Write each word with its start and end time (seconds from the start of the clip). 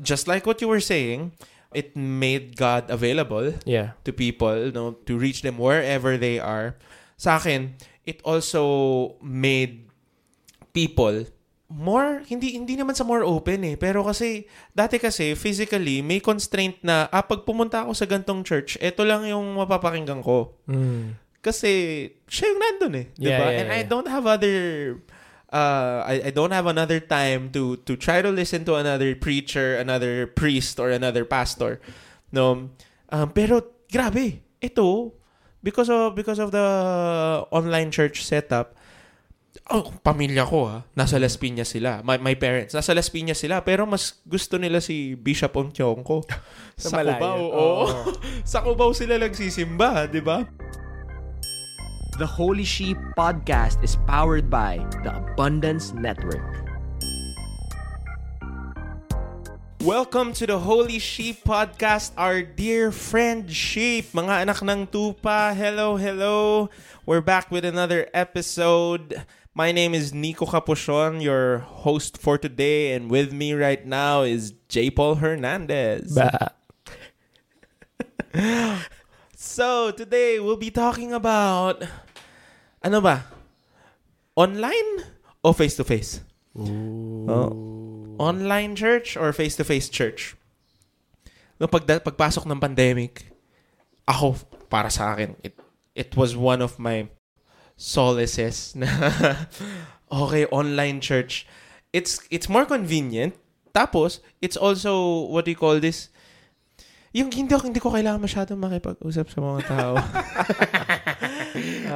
just 0.00 0.26
like 0.26 0.46
what 0.46 0.60
you 0.60 0.68
were 0.68 0.82
saying, 0.82 1.32
it 1.70 1.92
made 1.94 2.56
God 2.56 2.88
available 2.88 3.52
Yeah. 3.64 3.98
to 4.04 4.10
people, 4.10 4.72
no, 4.72 4.96
to 5.04 5.18
reach 5.18 5.42
them 5.42 5.58
wherever 5.60 6.16
they 6.16 6.40
are. 6.40 6.78
Sa 7.20 7.36
akin, 7.36 7.76
it 8.06 8.22
also 8.24 8.62
made 9.20 9.90
people 10.72 11.26
more 11.68 12.24
hindi 12.24 12.56
hindi 12.56 12.80
naman 12.80 12.96
sa 12.96 13.04
more 13.04 13.20
open 13.20 13.60
eh 13.60 13.76
pero 13.76 14.00
kasi 14.00 14.48
dati 14.72 14.96
kasi 14.96 15.36
physically 15.36 16.00
may 16.00 16.16
constraint 16.16 16.80
na 16.80 17.12
ah 17.12 17.20
pag 17.20 17.44
pumunta 17.44 17.84
ako 17.84 17.92
sa 17.92 18.08
gantong 18.08 18.40
church 18.40 18.80
eto 18.80 19.04
lang 19.04 19.28
yung 19.28 19.52
mapapakinggan 19.52 20.24
ko 20.24 20.56
Mm. 20.64 21.12
kasi 21.44 21.68
siya 22.24 22.56
yung 22.56 22.60
nandun 22.64 22.94
eh 22.96 23.06
Yeah, 23.20 23.36
ba 23.36 23.44
yeah, 23.52 23.58
and 23.60 23.68
I 23.68 23.84
yeah. 23.84 23.88
don't 23.90 24.08
have 24.08 24.24
other 24.24 24.56
uh 25.52 26.04
I, 26.04 26.28
I 26.28 26.30
don't 26.30 26.52
have 26.52 26.66
another 26.66 27.00
time 27.00 27.50
to 27.52 27.76
to 27.88 27.96
try 27.96 28.20
to 28.20 28.30
listen 28.30 28.64
to 28.68 28.76
another 28.76 29.16
preacher 29.16 29.76
another 29.76 30.26
priest 30.26 30.78
or 30.78 30.90
another 30.90 31.24
pastor 31.24 31.80
no 32.32 32.70
um, 33.08 33.28
pero 33.32 33.64
grabe 33.88 34.44
ito 34.60 35.12
because 35.64 35.88
of 35.88 36.14
because 36.14 36.38
of 36.38 36.52
the 36.52 36.66
online 37.50 37.90
church 37.90 38.24
setup 38.24 38.78
oh, 39.70 39.92
pamilya 40.00 40.48
ko 40.48 40.68
ha, 40.68 40.78
nasa 40.96 41.20
Las 41.20 41.36
Piñas 41.36 41.72
sila. 41.72 42.00
My, 42.04 42.16
my 42.18 42.34
parents, 42.34 42.74
nasa 42.74 42.94
Las 42.94 43.10
Piñas 43.10 43.38
sila. 43.40 43.64
Pero 43.64 43.84
mas 43.84 44.20
gusto 44.24 44.56
nila 44.56 44.80
si 44.80 45.14
Bishop 45.14 45.54
Onkyongko. 45.56 46.24
Sa 46.78 46.94
sa. 46.94 47.02
Cubao. 47.02 47.42
Oo. 47.42 47.86
sa 48.50 48.62
Cubao 48.62 48.94
sila 48.94 49.18
nagsisimba, 49.18 50.06
di 50.06 50.22
ba? 50.22 50.46
The 52.18 52.26
Holy 52.26 52.66
Sheep 52.66 52.98
podcast 53.14 53.78
is 53.86 53.94
powered 54.10 54.50
by 54.50 54.82
the 55.06 55.14
Abundance 55.14 55.94
Network. 55.94 56.42
Welcome 59.86 60.32
to 60.42 60.44
the 60.50 60.58
Holy 60.58 60.98
Sheep 60.98 61.46
Podcast, 61.46 62.10
our 62.18 62.42
dear 62.42 62.90
friend 62.90 63.46
Sheep. 63.46 64.10
Mga 64.10 64.50
anak 64.50 64.66
ng 64.66 64.90
tupa, 64.90 65.54
hello, 65.54 65.94
hello. 65.94 66.66
We're 67.06 67.22
back 67.22 67.54
with 67.54 67.62
another 67.62 68.10
episode. 68.10 69.22
My 69.54 69.70
name 69.70 69.94
is 69.94 70.10
Nico 70.10 70.42
Capuchon, 70.42 71.22
your 71.22 71.62
host 71.86 72.18
for 72.18 72.34
today. 72.34 72.98
And 72.98 73.06
with 73.14 73.30
me 73.30 73.54
right 73.54 73.86
now 73.86 74.26
is 74.26 74.58
J. 74.66 74.90
Paul 74.90 75.22
Hernandez. 75.22 76.18
Ba. 76.18 76.50
So, 79.40 79.92
today 79.92 80.40
we'll 80.40 80.56
be 80.56 80.72
talking 80.72 81.12
about 81.12 81.84
ano 82.82 82.98
ba? 83.02 83.26
Online 84.38 85.02
o 85.42 85.52
face-to-face? 85.52 86.22
Oh. 86.54 88.14
Online 88.18 88.74
church 88.74 89.16
or 89.16 89.32
face-to-face 89.32 89.88
church? 89.88 90.34
No, 91.58 91.66
pag 91.66 91.86
pagpasok 91.86 92.46
ng 92.46 92.62
pandemic, 92.62 93.34
ako 94.06 94.38
para 94.70 94.90
sa 94.90 95.14
akin, 95.14 95.34
it 95.42 95.58
it 95.98 96.14
was 96.14 96.38
one 96.38 96.62
of 96.62 96.78
my 96.78 97.10
solaces 97.74 98.78
na 98.78 98.86
okay, 100.22 100.46
online 100.54 101.02
church. 101.02 101.46
It's 101.90 102.22
it's 102.30 102.46
more 102.46 102.66
convenient. 102.66 103.34
Tapos, 103.74 104.22
it's 104.38 104.58
also 104.58 105.26
what 105.30 105.46
do 105.46 105.50
you 105.50 105.58
call 105.58 105.82
this? 105.82 106.10
Yung 107.10 107.32
hindi, 107.32 107.54
ako- 107.56 107.66
hindi 107.72 107.82
ko 107.82 107.90
kailangan 107.90 108.20
masyadong 108.22 108.60
makipag-usap 108.60 109.26
sa 109.32 109.38
mga 109.42 109.60
tao. 109.66 109.94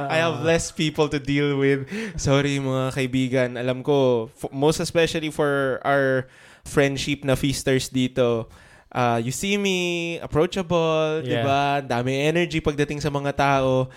I 0.09 0.17
have 0.21 0.43
less 0.43 0.71
people 0.71 1.07
to 1.09 1.19
deal 1.19 1.57
with. 1.57 1.87
Sorry 2.15 2.59
mga 2.59 2.93
kaibigan. 2.93 3.49
Alam 3.57 3.81
ko, 3.81 4.29
f- 4.31 4.51
most 4.51 4.79
especially 4.79 5.29
for 5.31 5.79
our 5.83 6.27
friendship 6.63 7.23
na 7.23 7.35
feasters 7.35 7.89
dito, 7.89 8.47
uh, 8.91 9.19
you 9.19 9.31
see 9.31 9.57
me, 9.57 10.15
approachable, 10.19 11.21
di 11.25 11.33
Yeah. 11.35 11.43
ba? 11.43 11.61
Dami 11.83 12.23
energy 12.29 12.61
pagdating 12.61 13.01
sa 13.01 13.09
mga 13.09 13.35
tao. 13.35 13.89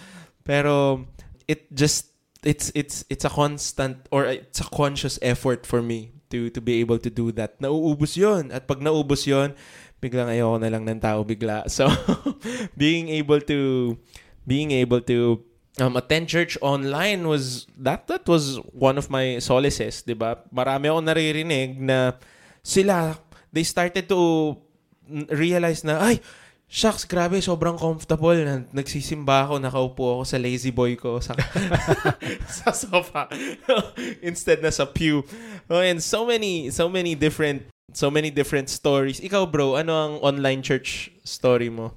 Pero, 0.42 1.05
it 1.46 1.67
just, 1.74 2.11
it's, 2.42 2.70
it's, 2.74 3.05
it's 3.11 3.24
a 3.27 3.30
constant, 3.30 4.07
or 4.11 4.27
it's 4.27 4.58
a 4.63 4.69
conscious 4.70 5.19
effort 5.23 5.67
for 5.67 5.83
me 5.83 6.11
to, 6.30 6.51
to 6.51 6.61
be 6.61 6.79
able 6.83 6.98
to 6.98 7.11
do 7.11 7.30
that. 7.35 7.58
Nauubos 7.63 8.17
yon 8.19 8.51
At 8.51 8.67
pag 8.67 8.83
naubos 8.83 9.27
yon 9.27 9.55
biglang 10.02 10.29
ayoko 10.29 10.58
na 10.61 10.69
lang 10.70 10.85
ng 10.86 10.98
tao 11.01 11.23
bigla. 11.23 11.67
So, 11.70 11.86
being 12.77 13.08
able 13.11 13.40
to, 13.46 13.95
being 14.46 14.70
able 14.70 15.01
to 15.07 15.42
um, 15.81 15.97
attend 15.97 16.29
church 16.29 16.57
online 16.61 17.29
was 17.29 17.67
that 17.77 18.07
that 18.09 18.25
was 18.29 18.57
one 18.73 18.97
of 18.98 19.09
my 19.13 19.37
solaces, 19.41 20.03
'di 20.05 20.17
ba? 20.17 20.41
Marami 20.48 20.89
akong 20.89 21.07
naririnig 21.07 21.77
na 21.81 22.17
sila 22.64 23.17
they 23.53 23.64
started 23.64 24.09
to 24.09 24.55
realize 25.31 25.85
na 25.87 26.03
ay 26.03 26.19
Shucks, 26.67 27.07
grabe, 27.07 27.39
sobrang 27.39 27.79
comfortable. 27.79 28.35
Na, 28.42 28.67
nagsisimba 28.75 29.47
ako, 29.47 29.63
nakaupo 29.63 30.05
ako 30.19 30.23
sa 30.27 30.35
lazy 30.35 30.75
boy 30.75 30.98
ko 30.98 31.23
sa, 31.23 31.39
sa 32.58 32.75
sofa 32.75 33.31
instead 34.29 34.58
na 34.58 34.75
sa 34.75 34.83
pew. 34.83 35.23
Oh, 35.70 35.79
and 35.79 36.03
so 36.03 36.27
many, 36.27 36.75
so 36.75 36.91
many 36.91 37.14
different, 37.14 37.70
so 37.95 38.11
many 38.11 38.35
different 38.35 38.67
stories. 38.67 39.23
Ikaw, 39.23 39.47
bro, 39.47 39.79
ano 39.79 39.95
ang 39.95 40.14
online 40.27 40.58
church 40.58 41.14
story 41.23 41.70
mo? 41.70 41.95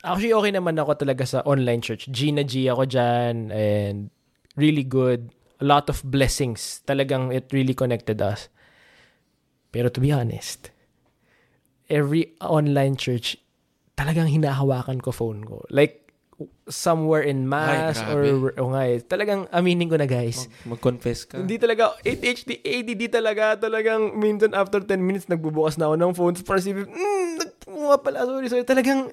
Actually, 0.00 0.32
okay 0.32 0.52
naman 0.56 0.80
ako 0.80 0.96
talaga 0.96 1.28
sa 1.28 1.44
online 1.44 1.84
church. 1.84 2.08
G 2.08 2.32
na 2.32 2.40
G 2.40 2.72
ako 2.72 2.88
dyan 2.88 3.52
and 3.52 4.08
really 4.56 4.84
good. 4.84 5.28
A 5.60 5.66
lot 5.68 5.92
of 5.92 6.00
blessings. 6.08 6.80
Talagang 6.88 7.28
it 7.36 7.52
really 7.52 7.76
connected 7.76 8.24
us. 8.24 8.48
Pero 9.70 9.92
to 9.92 10.00
be 10.00 10.08
honest, 10.08 10.72
every 11.92 12.32
online 12.40 12.96
church, 12.96 13.36
talagang 13.92 14.32
hinahawakan 14.32 15.04
ko 15.04 15.12
phone 15.12 15.44
ko. 15.44 15.68
Like, 15.68 16.00
somewhere 16.72 17.20
in 17.20 17.44
mass 17.44 18.00
Ay, 18.00 18.08
or, 18.08 18.56
o 18.56 18.72
nga 18.72 18.82
eh. 18.88 19.04
Talagang 19.04 19.44
aminin 19.52 19.92
ko 19.92 20.00
na 20.00 20.08
guys. 20.08 20.48
Mag- 20.64 20.80
mag-confess 20.80 21.28
ka? 21.28 21.44
Hindi 21.44 21.60
talaga, 21.60 21.92
ADHD, 22.00 22.64
ADD 22.64 23.02
talaga, 23.12 23.60
talagang 23.60 24.16
minsan 24.16 24.56
after 24.56 24.80
10 24.80 25.04
minutes, 25.04 25.28
nagbubukas 25.28 25.76
na 25.76 25.92
ako 25.92 25.96
ng 26.00 26.12
phone 26.16 26.34
para 26.40 26.60
si 26.62 26.72
mm, 26.72 27.36
nagpunga 27.36 27.96
pala, 28.00 28.24
sorry, 28.24 28.48
sorry. 28.48 28.64
Talagang, 28.64 29.12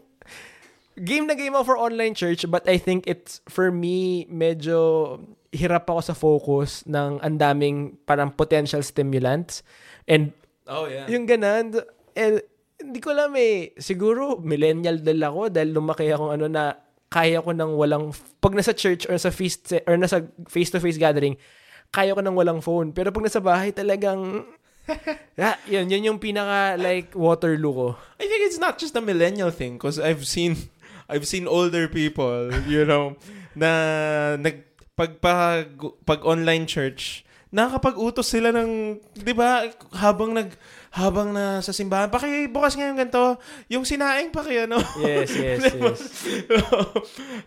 game 0.97 1.29
na 1.29 1.37
game 1.37 1.53
ako 1.53 1.73
for 1.73 1.77
online 1.77 2.17
church, 2.17 2.43
but 2.49 2.65
I 2.65 2.81
think 2.81 3.05
it's, 3.05 3.41
for 3.47 3.69
me, 3.69 4.25
medyo 4.27 5.21
hirap 5.53 5.87
ako 5.87 6.01
sa 6.01 6.15
focus 6.17 6.83
ng 6.89 7.21
andaming 7.21 7.95
parang 8.03 8.33
potential 8.33 8.81
stimulants. 8.81 9.61
And 10.09 10.33
Oh, 10.67 10.83
yeah. 10.89 11.07
yung 11.07 11.23
ganan, 11.23 11.71
eh, 12.11 12.43
hindi 12.81 12.99
ko 12.99 13.15
alam 13.15 13.31
eh. 13.39 13.71
Siguro, 13.79 14.35
millennial 14.41 14.99
dal 14.99 15.21
ako 15.23 15.47
dahil 15.47 15.69
lumaki 15.71 16.11
akong 16.11 16.35
ano 16.35 16.45
na 16.51 16.75
kaya 17.07 17.39
ko 17.39 17.55
nang 17.55 17.79
walang, 17.79 18.11
pag 18.43 18.51
nasa 18.51 18.75
church 18.75 19.07
or 19.07 19.15
sa 19.15 19.31
feast, 19.31 19.71
or 19.87 19.95
nasa 19.95 20.27
face-to-face 20.51 20.99
gathering, 20.99 21.39
kaya 21.87 22.11
ko 22.11 22.19
nang 22.19 22.35
walang 22.35 22.59
phone. 22.59 22.91
Pero 22.91 23.15
pag 23.15 23.23
nasa 23.23 23.39
bahay 23.39 23.71
talagang, 23.71 24.43
ah, 25.39 25.55
yun, 25.71 25.87
yun 25.87 26.11
yung 26.13 26.19
pinaka 26.19 26.75
like 26.75 27.15
Waterloo 27.15 27.73
ko. 27.73 27.87
I 28.19 28.27
think 28.27 28.43
it's 28.43 28.59
not 28.59 28.75
just 28.75 28.95
a 28.95 29.03
millennial 29.03 29.51
thing 29.55 29.79
because 29.79 29.99
I've 29.99 30.27
seen 30.27 30.67
I've 31.07 31.28
seen 31.28 31.47
older 31.47 31.88
people, 31.88 32.51
you 32.68 32.84
know, 32.84 33.16
na 33.56 34.35
nag 34.35 34.63
pag 34.97 35.19
pag, 35.23 35.72
pag 36.03 36.19
online 36.28 36.68
church, 36.68 37.23
nakakapag-utos 37.47 38.28
sila 38.28 38.51
ng, 38.51 39.00
'di 39.16 39.34
ba, 39.34 39.72
habang 39.95 40.35
nag 40.35 40.51
habang 40.91 41.31
na 41.31 41.63
sa 41.63 41.72
simbahan, 41.72 42.12
paki 42.12 42.50
bukas 42.51 42.75
ngayon 42.75 42.97
ganito, 42.97 43.40
yung 43.72 43.85
sinaing 43.85 44.34
paki 44.34 44.68
ano. 44.68 44.81
Yes, 45.00 45.29
yes, 45.38 45.62
Diba? 45.69 45.94
yes. 45.94 46.01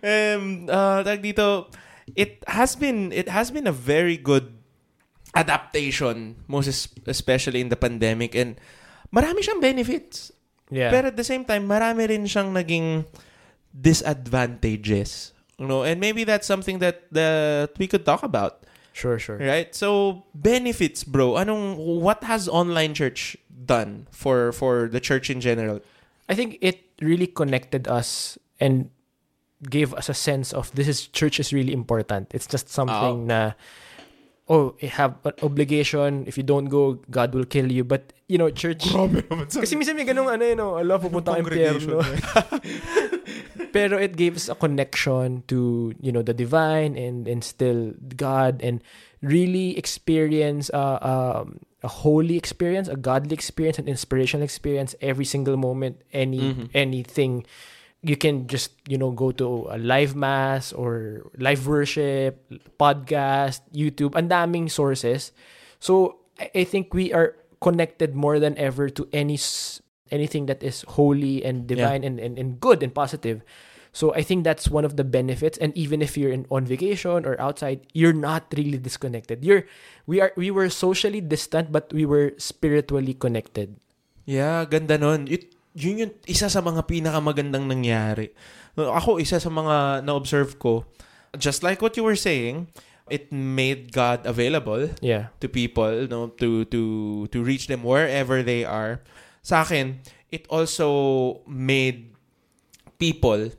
um, 0.39 0.43
uh, 0.71 1.03
tag 1.05 1.21
dito, 1.21 1.69
it 2.15 2.41
has 2.49 2.79
been 2.79 3.11
it 3.13 3.29
has 3.29 3.51
been 3.53 3.67
a 3.67 3.75
very 3.75 4.17
good 4.17 4.57
adaptation, 5.35 6.39
most 6.49 6.71
es- 6.71 6.91
especially 7.07 7.61
in 7.61 7.69
the 7.69 7.79
pandemic 7.79 8.35
and 8.35 8.57
marami 9.11 9.43
siyang 9.43 9.61
benefits. 9.61 10.33
Yeah. 10.71 10.95
Pero 10.95 11.11
at 11.11 11.19
the 11.19 11.27
same 11.27 11.43
time, 11.43 11.67
marami 11.67 12.07
rin 12.07 12.25
siyang 12.31 12.55
naging 12.55 13.03
disadvantages. 13.79 15.33
You 15.59 15.67
know, 15.67 15.83
and 15.83 16.01
maybe 16.01 16.25
that's 16.25 16.47
something 16.47 16.79
that 16.79 17.05
that 17.13 17.77
we 17.79 17.87
could 17.87 18.07
talk 18.07 18.23
about, 18.23 18.65
sure, 18.93 19.19
sure. 19.19 19.37
right? 19.37 19.75
So, 19.75 20.25
benefits, 20.35 21.05
bro. 21.05 21.37
Anong 21.37 21.77
what 21.77 22.25
has 22.25 22.49
online 22.49 22.95
church 22.95 23.37
done 23.53 24.09
for 24.11 24.53
for 24.53 24.89
the 24.89 25.01
church 25.01 25.29
in 25.29 25.41
general? 25.41 25.85
I 26.29 26.35
think 26.35 26.57
it 26.65 26.89
really 27.03 27.27
connected 27.27 27.89
us 27.89 28.39
and 28.57 28.89
gave 29.69 29.93
us 29.93 30.09
a 30.09 30.17
sense 30.17 30.57
of 30.57 30.73
this 30.73 30.89
is 30.89 31.07
church 31.13 31.37
is 31.37 31.53
really 31.53 31.77
important. 31.77 32.33
It's 32.33 32.49
just 32.49 32.73
something 32.73 33.29
oh. 33.29 33.29
na 33.29 33.53
oh, 34.51 34.75
you 34.81 34.91
have 34.91 35.15
an 35.25 35.33
obligation. 35.43 36.25
If 36.27 36.37
you 36.37 36.43
don't 36.43 36.67
go, 36.67 36.99
God 37.09 37.33
will 37.33 37.47
kill 37.47 37.71
you. 37.71 37.85
But, 37.85 38.13
you 38.27 38.37
know, 38.37 38.51
church... 38.51 38.83
Kasi 38.83 39.79
minsan 39.79 39.95
may 39.95 40.05
ganung 40.05 40.27
ano, 40.27 40.45
you 40.45 40.59
know, 40.59 40.75
Allah, 40.75 40.99
pupunta 40.99 41.39
ang 41.39 41.47
impyerno. 41.47 42.03
Pero 43.73 43.99
it 43.99 44.17
gives 44.17 44.49
a 44.49 44.55
connection 44.55 45.43
to, 45.49 45.95
you 46.01 46.13
know, 46.13 46.23
the 46.23 46.35
divine 46.35 46.97
and, 46.97 47.29
and 47.29 47.45
still 47.45 47.95
God 48.17 48.61
and 48.63 48.83
really 49.23 49.77
experience 49.79 50.71
uh, 50.75 50.99
um, 51.03 51.61
a 51.83 51.89
holy 51.89 52.37
experience, 52.37 52.89
a 52.89 52.97
godly 52.97 53.35
experience, 53.35 53.79
an 53.79 53.89
inspirational 53.89 54.45
experience 54.45 54.95
every 55.01 55.25
single 55.25 55.57
moment, 55.57 56.03
any 56.13 56.41
Mhm. 56.41 56.69
anything 56.75 57.47
you 58.03 58.17
can 58.17 58.49
just, 58.49 58.73
you 58.89 58.97
know, 58.97 59.13
go 59.13 59.31
to 59.31 59.69
a 59.69 59.77
live 59.77 60.17
mass 60.17 60.73
or 60.73 61.29
live 61.37 61.69
worship, 61.69 62.41
podcast, 62.81 63.61
YouTube, 63.77 64.17
and 64.17 64.31
daming 64.31 64.71
sources. 64.71 65.33
So 65.81 66.17
I, 66.41 66.65
think 66.65 66.95
we 66.97 67.13
are 67.13 67.37
connected 67.61 68.17
more 68.17 68.41
than 68.41 68.57
ever 68.57 68.89
to 68.89 69.05
any 69.13 69.37
anything 70.11 70.47
that 70.47 70.63
is 70.63 70.83
holy 70.99 71.45
and 71.45 71.67
divine 71.67 72.05
and, 72.05 72.19
and, 72.19 72.39
and 72.39 72.61
good 72.61 72.83
and 72.83 72.95
positive. 72.95 73.43
So 73.91 74.15
I 74.15 74.23
think 74.23 74.45
that's 74.45 74.71
one 74.71 74.85
of 74.87 74.95
the 74.95 75.03
benefits. 75.03 75.59
And 75.59 75.75
even 75.75 75.99
if 76.03 76.15
you're 76.15 76.31
in, 76.31 76.47
on 76.51 76.63
vacation 76.65 77.27
or 77.27 77.35
outside, 77.41 77.83
you're 77.93 78.15
not 78.15 78.47
really 78.57 78.79
disconnected. 78.79 79.43
You're 79.43 79.67
we 80.07 80.21
are 80.23 80.31
we 80.39 80.51
were 80.55 80.71
socially 80.71 81.21
distant, 81.21 81.73
but 81.75 81.91
we 81.91 82.07
were 82.07 82.39
spiritually 82.39 83.15
connected. 83.15 83.75
Yeah, 84.31 84.63
ganda 84.71 84.95
nun. 84.95 85.27
It, 85.27 85.51
yun 85.75 85.99
yung 86.07 86.13
isa 86.31 86.47
sa 86.47 86.63
mga 86.63 86.87
pinakamagandang 86.87 87.67
nangyari. 87.67 88.31
Ako, 88.79 89.19
isa 89.19 89.43
sa 89.43 89.51
mga 89.51 90.07
na-observe 90.07 90.55
ko, 90.63 90.87
just 91.39 91.67
like 91.67 91.83
what 91.83 91.99
you 91.99 92.07
were 92.07 92.19
saying, 92.19 92.71
it 93.11 93.35
made 93.35 93.91
God 93.91 94.23
available 94.23 94.91
Yeah. 95.03 95.35
to 95.43 95.51
people, 95.51 96.07
no, 96.07 96.31
to 96.39 96.63
to 96.71 96.81
to 97.35 97.39
reach 97.43 97.67
them 97.67 97.83
wherever 97.83 98.43
they 98.47 98.63
are. 98.63 99.03
Sa 99.41 99.65
akin, 99.65 99.99
it 100.29 100.45
also 100.49 100.89
made 101.47 102.13
people 102.97 103.51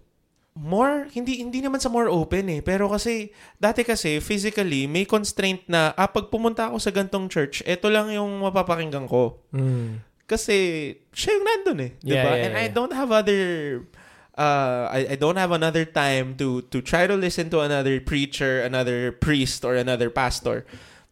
more 0.52 1.08
hindi 1.16 1.40
hindi 1.40 1.64
naman 1.64 1.80
sa 1.80 1.88
more 1.88 2.12
open 2.12 2.52
eh 2.52 2.60
pero 2.60 2.92
kasi 2.92 3.32
dati 3.56 3.88
kasi 3.88 4.20
physically 4.20 4.84
may 4.84 5.08
constraint 5.08 5.64
na 5.66 5.96
ah 5.96 6.12
pag 6.12 6.28
pumunta 6.28 6.68
ako 6.68 6.76
sa 6.78 6.92
gantong 6.92 7.32
church 7.32 7.64
eto 7.64 7.88
lang 7.88 8.12
yung 8.12 8.44
mapapakinggan 8.44 9.08
ko 9.08 9.40
Mm. 9.56 10.04
kasi 10.28 10.56
siya 11.16 11.40
yung 11.40 11.46
nandun 11.48 11.80
eh. 11.88 11.92
Yeah, 12.04 12.24
ba? 12.24 12.32
yeah, 12.36 12.44
And 12.46 12.54
I 12.56 12.66
yeah. 12.68 12.76
don't 12.76 12.92
have 12.92 13.12
other 13.16 13.42
uh, 14.36 14.92
I, 14.92 15.00
I 15.12 15.16
don't 15.16 15.40
have 15.40 15.52
another 15.52 15.84
time 15.88 16.36
to 16.40 16.64
to 16.72 16.80
try 16.84 17.08
to 17.08 17.16
listen 17.16 17.52
to 17.52 17.60
another 17.64 18.00
preacher, 18.00 18.64
another 18.64 19.12
priest, 19.12 19.64
or 19.68 19.76
another 19.76 20.08
pastor. 20.12 20.64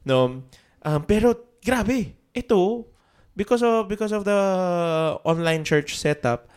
No. 0.08 0.44
Um, 0.84 1.02
pero 1.04 1.36
grabe, 1.60 2.16
ito 2.32 2.88
because 3.40 3.64
of 3.64 3.88
because 3.88 4.12
of 4.12 4.28
the 4.28 4.42
online 5.24 5.64
church 5.64 5.96
setup, 5.96 6.52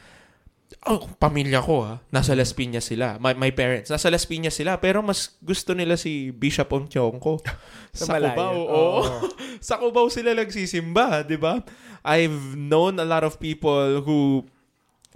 oh, 0.82 1.06
pamilya 1.22 1.62
ko 1.62 1.86
ha, 1.86 1.94
nasa 2.10 2.34
Las 2.34 2.50
Piñas 2.50 2.90
sila. 2.90 3.22
My, 3.22 3.38
my 3.38 3.54
parents, 3.54 3.86
nasa 3.86 4.10
Las 4.10 4.26
Piñas 4.26 4.58
sila, 4.58 4.82
pero 4.82 4.98
mas 4.98 5.38
gusto 5.38 5.78
nila 5.78 5.94
si 5.94 6.34
Bishop 6.34 6.74
Ontiongko. 6.74 7.38
Sa 7.94 8.10
sa. 8.10 8.18
Cubao, 8.18 8.56
Oo. 8.58 8.66
oo. 8.66 9.02
sa 9.62 9.78
Cubao 9.78 10.10
sila 10.10 10.34
nagsisimba, 10.34 11.22
di 11.22 11.38
ba? 11.38 11.62
I've 12.02 12.58
known 12.58 12.98
a 12.98 13.06
lot 13.06 13.22
of 13.22 13.38
people 13.38 14.02
who 14.02 14.42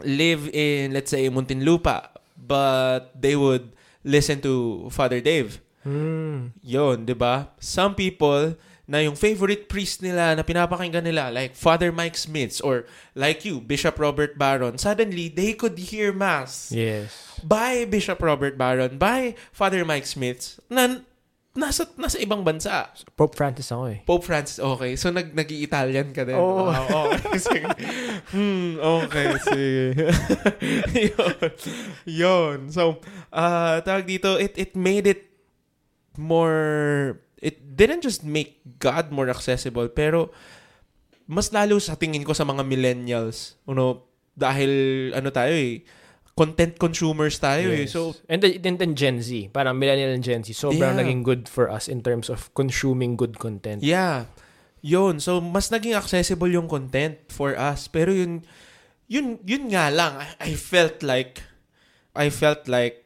live 0.07 0.47
in, 0.55 0.95
let's 0.95 1.11
say, 1.11 1.27
Muntinlupa, 1.27 2.15
but 2.39 3.11
they 3.19 3.35
would 3.35 3.75
listen 4.07 4.39
to 4.47 4.87
Father 4.95 5.19
Dave. 5.19 5.59
Mm. 5.83 6.55
Yon, 6.63 7.07
'di 7.07 7.15
ba? 7.15 7.51
Some 7.59 7.99
people 7.99 8.55
na 8.87 9.03
yung 9.03 9.19
favorite 9.19 9.67
priest 9.67 9.99
nila 9.99 10.39
na 10.39 10.47
pinapakinggan 10.47 11.03
nila 11.03 11.31
like 11.35 11.59
Father 11.59 11.91
Mike 11.91 12.15
Smiths 12.15 12.63
or 12.63 12.87
like 13.19 13.43
you, 13.43 13.59
Bishop 13.59 13.99
Robert 13.99 14.39
Barron, 14.39 14.79
suddenly 14.79 15.27
they 15.27 15.53
could 15.53 15.75
hear 15.77 16.15
mass 16.15 16.71
Yes. 16.71 17.11
by 17.43 17.83
Bishop 17.85 18.23
Robert 18.23 18.55
Barron, 18.55 18.95
by 18.95 19.35
Father 19.51 19.83
Mike 19.83 20.07
Smiths 20.07 20.63
na 20.71 21.03
nasa 21.57 21.89
nasa 21.97 22.21
ibang 22.21 22.45
bansa. 22.45 22.93
Pope 23.17 23.33
Francis 23.35 23.73
ako 23.73 23.85
eh. 23.89 23.99
Pope 24.05 24.23
Francis, 24.29 24.61
okay. 24.61 24.93
So, 24.95 25.09
nag, 25.09 25.33
nag-i-Italian 25.33 26.13
ka 26.13 26.29
din. 26.29 26.37
Oo. 26.37 26.69
Wow, 26.69 27.17
okay. 27.17 27.41
Sige. 27.49 27.65
Hmm, 28.29 28.77
okay. 28.77 29.27
Sige. 29.41 29.75
yun. 31.17 31.37
Yun. 32.05 32.59
So, 32.69 33.01
uh, 33.33 33.81
tawag 33.81 34.05
dito, 34.05 34.37
it, 34.37 34.53
it 34.61 34.77
made 34.77 35.09
it 35.09 35.33
more, 36.21 37.17
didn't 37.77 38.01
just 38.01 38.25
make 38.25 38.65
God 38.81 39.13
more 39.13 39.29
accessible, 39.29 39.93
pero 39.93 40.33
mas 41.29 41.53
lalo 41.53 41.77
sa 41.77 41.93
tingin 42.01 42.25
ko 42.25 42.33
sa 42.33 42.49
mga 42.49 42.65
millennials. 42.65 43.61
Ano, 43.69 44.09
dahil, 44.33 45.13
ano 45.13 45.29
tayo 45.29 45.53
eh, 45.53 45.85
content 46.37 46.77
consumers 46.81 47.37
tayo 47.41 47.69
eh. 47.73 47.85
Yes. 47.85 47.93
So, 47.93 48.17
and 48.29 48.41
then, 48.41 48.61
and 48.65 48.77
then 48.81 48.93
Gen 48.97 49.21
Z, 49.21 49.53
parang 49.53 49.77
millennial 49.77 50.13
and 50.17 50.25
Gen 50.25 50.45
Z, 50.45 50.53
sobrang 50.57 50.97
Yeah. 50.97 51.01
naging 51.05 51.25
good 51.25 51.49
for 51.49 51.69
us 51.69 51.89
in 51.89 52.01
terms 52.01 52.33
of 52.33 52.49
consuming 52.57 53.17
good 53.17 53.37
content. 53.37 53.85
Yeah. 53.85 54.29
Yun. 54.81 55.21
So, 55.21 55.41
mas 55.41 55.69
naging 55.69 55.97
accessible 55.97 56.49
yung 56.49 56.69
content 56.69 57.21
for 57.29 57.57
us. 57.57 57.89
Pero 57.89 58.13
yun, 58.13 58.45
yun, 59.09 59.41
yun 59.45 59.69
nga 59.73 59.89
lang. 59.93 60.21
I, 60.21 60.53
I 60.53 60.53
felt 60.55 61.01
like, 61.03 61.43
I 62.17 62.29
felt 62.33 62.69
like, 62.69 63.05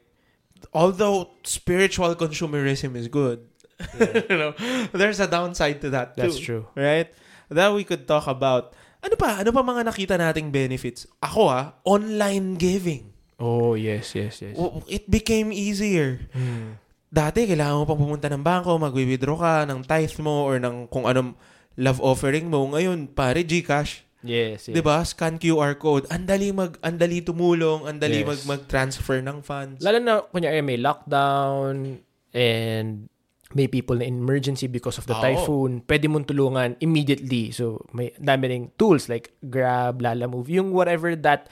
although 0.75 1.35
spiritual 1.41 2.13
consumerism 2.15 2.93
is 2.99 3.07
good, 3.07 3.47
you 4.29 4.37
know, 4.37 4.51
there's 4.91 5.19
a 5.19 5.27
downside 5.27 5.81
to 5.81 5.89
that 5.91 6.15
too. 6.15 6.21
That's 6.27 6.39
true. 6.39 6.67
Right? 6.75 7.11
That 7.51 7.73
we 7.73 7.83
could 7.83 8.07
talk 8.07 8.27
about. 8.27 8.73
Ano 9.01 9.17
pa? 9.17 9.41
Ano 9.41 9.49
pa 9.49 9.61
mga 9.65 9.81
nakita 9.89 10.15
nating 10.15 10.53
benefits? 10.53 11.09
Ako 11.19 11.49
ah, 11.49 11.73
online 11.83 12.55
giving. 12.55 13.09
Oh, 13.41 13.73
yes, 13.73 14.13
yes, 14.13 14.37
yes. 14.45 14.53
It 14.85 15.09
became 15.09 15.49
easier. 15.49 16.21
Mm. 16.29 16.77
Dati, 17.09 17.49
kailangan 17.49 17.81
mo 17.81 17.83
pang 17.89 17.97
pumunta 17.97 18.29
ng 18.29 18.45
bangko, 18.45 18.77
mag-withdraw 18.77 19.37
ka 19.41 19.53
ng 19.65 19.81
tithe 19.81 20.15
mo 20.21 20.45
or 20.45 20.61
ng 20.61 20.85
kung 20.93 21.09
anong 21.09 21.33
love 21.73 21.97
offering 21.99 22.53
mo. 22.53 22.69
Ngayon, 22.69 23.09
pare, 23.09 23.41
Gcash. 23.41 24.05
Yes, 24.21 24.69
yes. 24.69 24.77
'Di 24.77 24.85
ba? 24.85 25.01
Scan 25.01 25.41
QR 25.41 25.81
code. 25.81 26.05
Andali 26.13 26.53
mag 26.53 26.77
andali 26.85 27.25
tumulong, 27.25 27.89
andali 27.89 28.21
Yes. 28.21 28.29
mag 28.29 28.39
mag-transfer 28.57 29.17
ng 29.17 29.41
funds. 29.41 29.81
Lalo 29.81 29.97
na, 29.97 30.21
kunyari, 30.29 30.61
may 30.61 30.77
lockdown 30.77 31.97
and 32.31 33.09
may 33.53 33.67
people 33.67 33.99
na 33.99 34.05
in 34.07 34.19
emergency 34.23 34.67
because 34.67 34.97
of 34.97 35.07
the 35.07 35.15
Oo. 35.15 35.23
typhoon, 35.23 35.71
pwede 35.87 36.05
mong 36.07 36.27
tulungan 36.27 36.75
immediately. 36.79 37.51
So, 37.51 37.85
may 37.91 38.15
dami 38.15 38.47
ring 38.47 38.65
tools 38.79 39.09
like 39.11 39.35
Grab, 39.43 39.99
Lalamove, 39.99 40.49
yung 40.49 40.71
whatever 40.71 41.15
that 41.15 41.51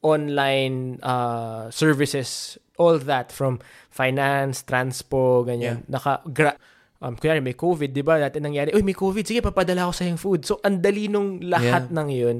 online 0.00 1.00
uh, 1.04 1.68
services, 1.70 2.56
all 2.76 2.96
that 3.04 3.32
from 3.32 3.60
finance, 3.92 4.64
transpo, 4.64 5.44
ganyan. 5.44 5.84
Naka, 5.88 6.24
gra- 6.28 6.58
um, 7.00 7.16
kunyari 7.16 7.40
may 7.44 7.56
COVID, 7.56 7.92
di 7.92 8.04
ba? 8.04 8.20
Dati 8.20 8.40
nangyari, 8.40 8.72
uy, 8.72 8.84
may 8.84 8.96
COVID, 8.96 9.24
sige, 9.24 9.40
papadala 9.40 9.88
ko 9.88 9.92
sa 9.92 10.04
yung 10.08 10.20
food. 10.20 10.44
So, 10.44 10.60
ang 10.64 10.80
dali 10.80 11.08
nung 11.08 11.40
lahat 11.40 11.92
ng 11.92 12.08
yun. 12.08 12.38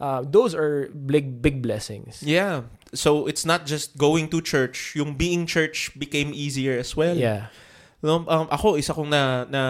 Uh, 0.00 0.24
those 0.24 0.56
are 0.56 0.88
big, 0.96 1.44
big 1.44 1.60
blessings. 1.60 2.24
Yeah. 2.24 2.64
So 2.96 3.26
it's 3.26 3.44
not 3.44 3.66
just 3.66 3.96
going 4.00 4.32
to 4.32 4.40
church, 4.40 4.96
yung 4.96 5.14
being 5.14 5.46
church 5.46 5.92
became 5.98 6.32
easier 6.34 6.78
as 6.78 6.96
well. 6.96 7.14
Yeah. 7.14 7.52
No, 8.00 8.24
um, 8.24 8.46
ako 8.48 8.80
isa 8.80 8.96
kong 8.96 9.12
na 9.12 9.44
na 9.44 9.62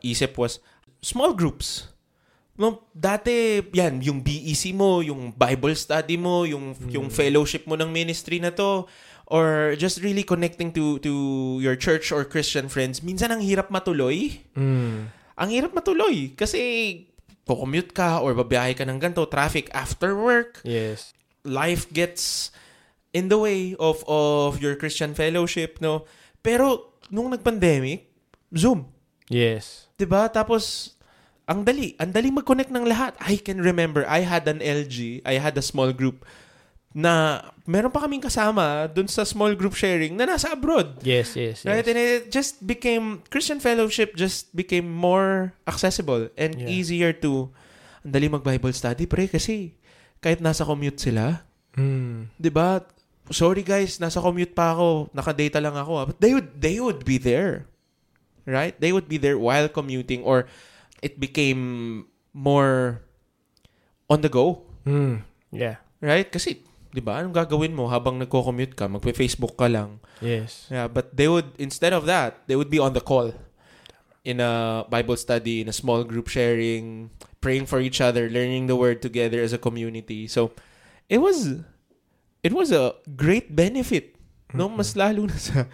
isip 0.00 0.36
was 0.36 0.60
small 1.00 1.36
groups. 1.36 1.88
No, 2.54 2.86
dati 2.94 3.60
yan 3.74 3.98
yung 3.98 4.22
BEC 4.22 4.70
mo, 4.72 5.02
yung 5.02 5.34
Bible 5.34 5.74
study 5.74 6.14
mo, 6.14 6.46
yung 6.46 6.78
yung 6.88 7.10
fellowship 7.10 7.66
mo 7.66 7.74
ng 7.74 7.90
ministry 7.90 8.38
na 8.38 8.54
to 8.54 8.86
or 9.26 9.74
just 9.74 9.98
really 10.04 10.22
connecting 10.22 10.70
to 10.70 11.02
to 11.02 11.12
your 11.58 11.74
church 11.74 12.14
or 12.14 12.22
Christian 12.22 12.70
friends. 12.70 13.02
Minsan 13.02 13.34
ang 13.34 13.42
hirap 13.42 13.74
matuloy. 13.74 14.38
Mm. 14.54 15.10
Ang 15.34 15.48
hirap 15.50 15.74
matuloy 15.74 16.30
kasi 16.38 16.60
po-commute 17.42 17.90
ka 17.90 18.22
or 18.22 18.32
babiyahe 18.32 18.72
ka 18.78 18.86
ng 18.86 19.02
ganito, 19.02 19.26
traffic 19.28 19.68
after 19.74 20.14
work 20.16 20.62
Yes. 20.64 21.12
life 21.44 21.90
gets 21.92 22.48
in 23.12 23.28
the 23.28 23.36
way 23.36 23.74
of 23.76 24.00
of 24.06 24.62
your 24.62 24.78
Christian 24.78 25.12
fellowship, 25.12 25.82
no? 25.82 26.06
Pero 26.40 26.93
nung 27.08 27.28
nag-pandemic, 27.28 28.08
Zoom, 28.54 28.86
Yes. 29.26 29.88
'di 29.96 30.04
ba? 30.04 30.28
Tapos 30.28 30.94
ang 31.44 31.64
dali, 31.64 31.92
ang 31.96 32.12
dali 32.12 32.28
mag-connect 32.32 32.72
ng 32.72 32.84
lahat. 32.88 33.12
I 33.20 33.36
can 33.36 33.60
remember 33.60 34.04
I 34.04 34.24
had 34.24 34.44
an 34.48 34.60
LG, 34.60 35.20
I 35.24 35.36
had 35.36 35.56
a 35.56 35.64
small 35.64 35.92
group 35.92 36.24
na 36.94 37.42
meron 37.66 37.90
pa 37.90 38.06
kaming 38.06 38.22
kasama 38.22 38.86
dun 38.86 39.10
sa 39.10 39.26
small 39.26 39.52
group 39.58 39.74
sharing 39.74 40.14
na 40.14 40.30
nasa 40.30 40.54
abroad. 40.54 41.02
Yes, 41.02 41.34
yes, 41.34 41.60
yes. 41.60 41.66
Right? 41.66 41.82
And 41.82 41.98
it 41.98 42.30
just 42.30 42.62
became, 42.62 43.18
Christian 43.28 43.58
fellowship 43.58 44.14
just 44.14 44.54
became 44.54 44.86
more 44.86 45.50
accessible 45.66 46.30
and 46.38 46.54
Yeah. 46.54 46.70
easier 46.70 47.10
to, 47.18 47.50
ang 48.06 48.12
dali 48.14 48.30
mag-Bible 48.30 48.70
study, 48.70 49.10
pre, 49.10 49.26
kasi 49.26 49.74
kahit 50.22 50.38
nasa 50.38 50.62
commute 50.62 51.02
sila, 51.02 51.42
Mm. 51.74 52.30
'di 52.38 52.50
ba? 52.54 52.86
Sorry 53.32 53.64
guys, 53.64 53.96
nasa 53.96 54.20
commute 54.20 54.52
pa 54.52 54.76
ako, 54.76 55.08
naka-data 55.16 55.62
lang 55.62 55.76
ako. 55.76 55.92
ah. 55.96 56.06
But 56.10 56.18
they 56.20 56.32
would 56.36 56.50
they 56.56 56.76
would 56.80 57.06
be 57.08 57.16
there. 57.16 57.68
Right? 58.44 58.76
They 58.76 58.92
would 58.92 59.08
be 59.08 59.16
there 59.16 59.40
while 59.40 59.72
commuting 59.72 60.20
or 60.20 60.44
it 61.00 61.16
became 61.16 62.04
more 62.36 63.00
on 64.12 64.20
the 64.20 64.28
go. 64.28 64.68
Mm. 64.84 65.24
Yeah. 65.48 65.80
Right? 66.04 66.28
Kasi 66.28 66.60
'di 66.92 67.00
ba? 67.00 67.24
Anong 67.24 67.32
gagawin 67.32 67.72
mo 67.72 67.88
habang 67.88 68.20
nagko-commute 68.20 68.76
ka? 68.76 68.84
Magpe-Facebook 68.92 69.56
ka 69.56 69.72
lang. 69.72 70.04
Yes. 70.20 70.68
Yeah, 70.68 70.92
but 70.92 71.16
they 71.16 71.26
would 71.26 71.56
instead 71.56 71.96
of 71.96 72.04
that, 72.04 72.44
they 72.44 72.54
would 72.54 72.68
be 72.68 72.78
on 72.78 72.92
the 72.92 73.00
call. 73.00 73.32
in 74.24 74.40
a 74.40 74.84
Bible 74.88 75.16
study, 75.16 75.60
in 75.60 75.68
a 75.68 75.76
small 75.76 76.02
group 76.02 76.28
sharing, 76.28 77.10
praying 77.40 77.66
for 77.66 77.78
each 77.78 78.00
other, 78.00 78.28
learning 78.32 78.66
the 78.66 78.76
word 78.76 79.04
together 79.04 79.40
as 79.44 79.52
a 79.52 79.60
community. 79.60 80.26
So, 80.26 80.52
it 81.08 81.18
was 81.18 81.60
it 82.44 82.52
was 82.52 82.68
a 82.70 82.92
great 83.16 83.50
benefit. 83.50 84.12
No, 84.52 84.68
mas 84.68 84.94
lalo 84.94 85.24
na 85.26 85.34
sa 85.34 85.66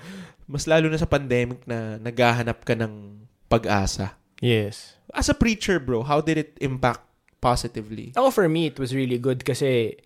mas 0.46 0.64
lalo 0.64 0.86
na 0.88 0.96
sa 0.96 1.10
pandemic 1.10 1.66
na 1.66 1.98
naghahanap 1.98 2.62
ka 2.64 2.72
ng 2.72 3.26
pag-asa. 3.50 4.14
Yes. 4.40 4.96
As 5.12 5.28
a 5.28 5.36
preacher, 5.36 5.76
bro, 5.82 6.06
how 6.06 6.22
did 6.22 6.38
it 6.38 6.54
impact 6.62 7.02
positively? 7.42 8.14
Ako 8.16 8.30
for 8.30 8.46
me, 8.48 8.70
it 8.70 8.78
was 8.78 8.94
really 8.94 9.18
good 9.18 9.42
kasi 9.44 9.98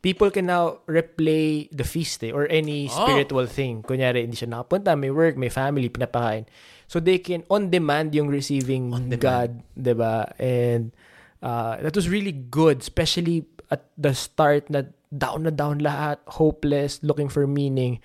people 0.00 0.30
can 0.30 0.46
now 0.46 0.80
replay 0.84 1.68
the 1.72 1.84
feast 1.84 2.22
eh, 2.24 2.32
or 2.32 2.46
any 2.48 2.88
Oh. 2.88 3.04
spiritual 3.04 3.44
thing. 3.44 3.82
Kunyari, 3.82 4.24
hindi 4.24 4.38
siya 4.38 4.52
nakapunta, 4.52 4.96
may 4.96 5.10
work, 5.12 5.36
may 5.36 5.50
family, 5.50 5.90
pinapakain. 5.90 6.44
So 6.86 7.00
they 7.00 7.18
can, 7.18 7.42
on 7.48 7.68
demand 7.72 8.12
yung 8.14 8.28
receiving 8.28 8.92
On 8.92 9.08
demand. 9.08 9.20
God, 9.20 9.50
'di 9.74 9.94
ba 9.96 10.28
And 10.36 10.92
uh, 11.40 11.80
that 11.80 11.96
was 11.96 12.08
really 12.08 12.32
good, 12.32 12.80
especially 12.84 13.48
at 13.72 13.88
the 13.96 14.12
start 14.12 14.68
na 14.68 14.84
down 15.14 15.46
na 15.46 15.52
down 15.54 15.78
lahat, 15.78 16.18
hopeless, 16.26 16.98
looking 17.06 17.30
for 17.30 17.46
meaning. 17.46 18.02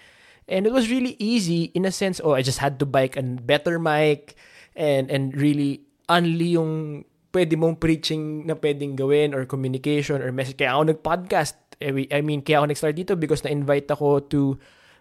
And 0.50 0.66
it 0.66 0.74
was 0.74 0.90
really 0.90 1.18
easy 1.18 1.70
in 1.78 1.86
a 1.86 1.94
sense, 1.94 2.22
oh, 2.24 2.34
I 2.34 2.42
just 2.42 2.58
had 2.58 2.80
to 2.80 2.86
buy 2.86 3.10
a 3.14 3.22
better 3.22 3.78
mic 3.78 4.38
and 4.74 5.10
and 5.10 5.34
really 5.38 5.86
only 6.10 6.58
yung 6.58 7.06
pwede 7.30 7.54
mong 7.54 7.78
preaching 7.78 8.50
na 8.50 8.58
pwedeng 8.58 8.98
gawin 8.98 9.38
or 9.38 9.46
communication 9.46 10.22
or 10.22 10.34
message. 10.34 10.58
Kaya 10.58 10.74
ako 10.74 10.98
nag-podcast. 10.98 11.54
Eh, 11.78 12.10
I 12.10 12.22
mean, 12.26 12.42
kaya 12.42 12.62
ako 12.62 12.74
nag-start 12.74 12.98
dito 12.98 13.14
because 13.14 13.46
na-invite 13.46 13.86
ako 13.94 14.26
to 14.34 14.42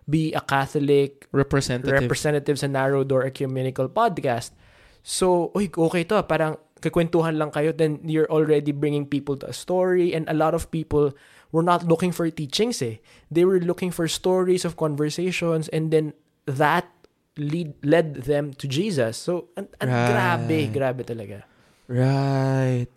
be 0.04 0.32
a 0.36 0.40
Catholic 0.44 1.28
Representative. 1.32 2.04
representative 2.04 2.56
sa 2.60 2.68
Narrow 2.68 3.04
Door 3.04 3.28
Ecumenical 3.28 3.88
Podcast. 3.88 4.52
So, 5.00 5.48
uy, 5.56 5.72
okay 5.72 6.04
to. 6.08 6.20
Parang 6.28 6.60
kakwentuhan 6.84 7.40
lang 7.40 7.50
kayo, 7.52 7.72
then 7.72 8.00
you're 8.04 8.28
already 8.28 8.72
bringing 8.72 9.08
people 9.08 9.36
to 9.40 9.48
a 9.48 9.56
story. 9.56 10.12
And 10.12 10.28
a 10.28 10.36
lot 10.36 10.52
of 10.52 10.68
people 10.68 11.16
were 11.52 11.62
not 11.62 11.87
looking 11.87 12.12
for 12.12 12.28
teachings 12.31 12.83
eh. 12.83 12.97
They 13.31 13.45
were 13.45 13.61
looking 13.61 13.90
for 13.90 14.09
stories 14.09 14.64
of 14.64 14.76
conversations 14.76 15.69
and 15.69 15.90
then 15.90 16.12
that 16.47 16.88
lead, 17.37 17.75
led 17.83 18.26
them 18.28 18.52
to 18.55 18.67
Jesus. 18.69 19.17
So, 19.17 19.49
an, 19.57 19.69
an 19.81 19.88
Right. 19.88 20.11
grabe, 20.12 20.73
grabe 20.73 21.02
talaga. 21.05 21.43
Right. 21.88 22.93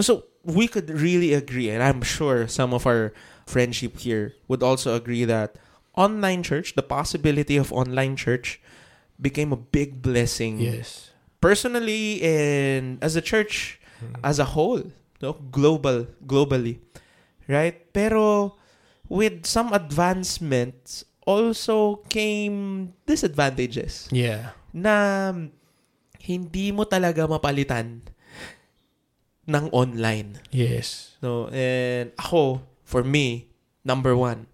So 0.00 0.24
we 0.44 0.68
could 0.68 0.88
really 0.88 1.34
agree, 1.34 1.68
and 1.68 1.82
I'm 1.82 2.00
sure 2.02 2.48
some 2.48 2.72
of 2.72 2.86
our 2.86 3.12
friendship 3.46 3.98
here 3.98 4.34
would 4.48 4.62
also 4.62 4.94
agree 4.94 5.24
that 5.24 5.56
online 5.96 6.42
church, 6.42 6.74
the 6.74 6.82
possibility 6.82 7.56
of 7.56 7.72
online 7.72 8.16
church, 8.16 8.60
became 9.20 9.52
a 9.52 9.56
big 9.60 10.00
blessing. 10.00 10.58
Yes. 10.60 11.10
Personally, 11.40 12.22
and 12.22 13.02
as 13.02 13.16
a 13.16 13.20
church 13.20 13.80
as 14.24 14.38
a 14.38 14.56
whole, 14.56 14.82
no, 15.20 15.34
global, 15.52 16.06
globally, 16.26 16.78
right? 17.50 17.74
Pero 17.90 18.54
with 19.10 19.42
some 19.42 19.74
advancements, 19.74 21.02
also 21.26 22.00
came 22.08 22.90
disadvantages 23.04 24.06
Yeah. 24.14 24.54
na 24.72 25.30
hindi 26.22 26.70
mo 26.70 26.86
talaga 26.86 27.26
mapalitan 27.26 28.06
ng 29.50 29.64
online. 29.74 30.38
Yes. 30.54 31.18
No, 31.18 31.50
and 31.50 32.14
ako, 32.14 32.62
for 32.86 33.02
me, 33.02 33.50
number 33.82 34.14
one, 34.14 34.46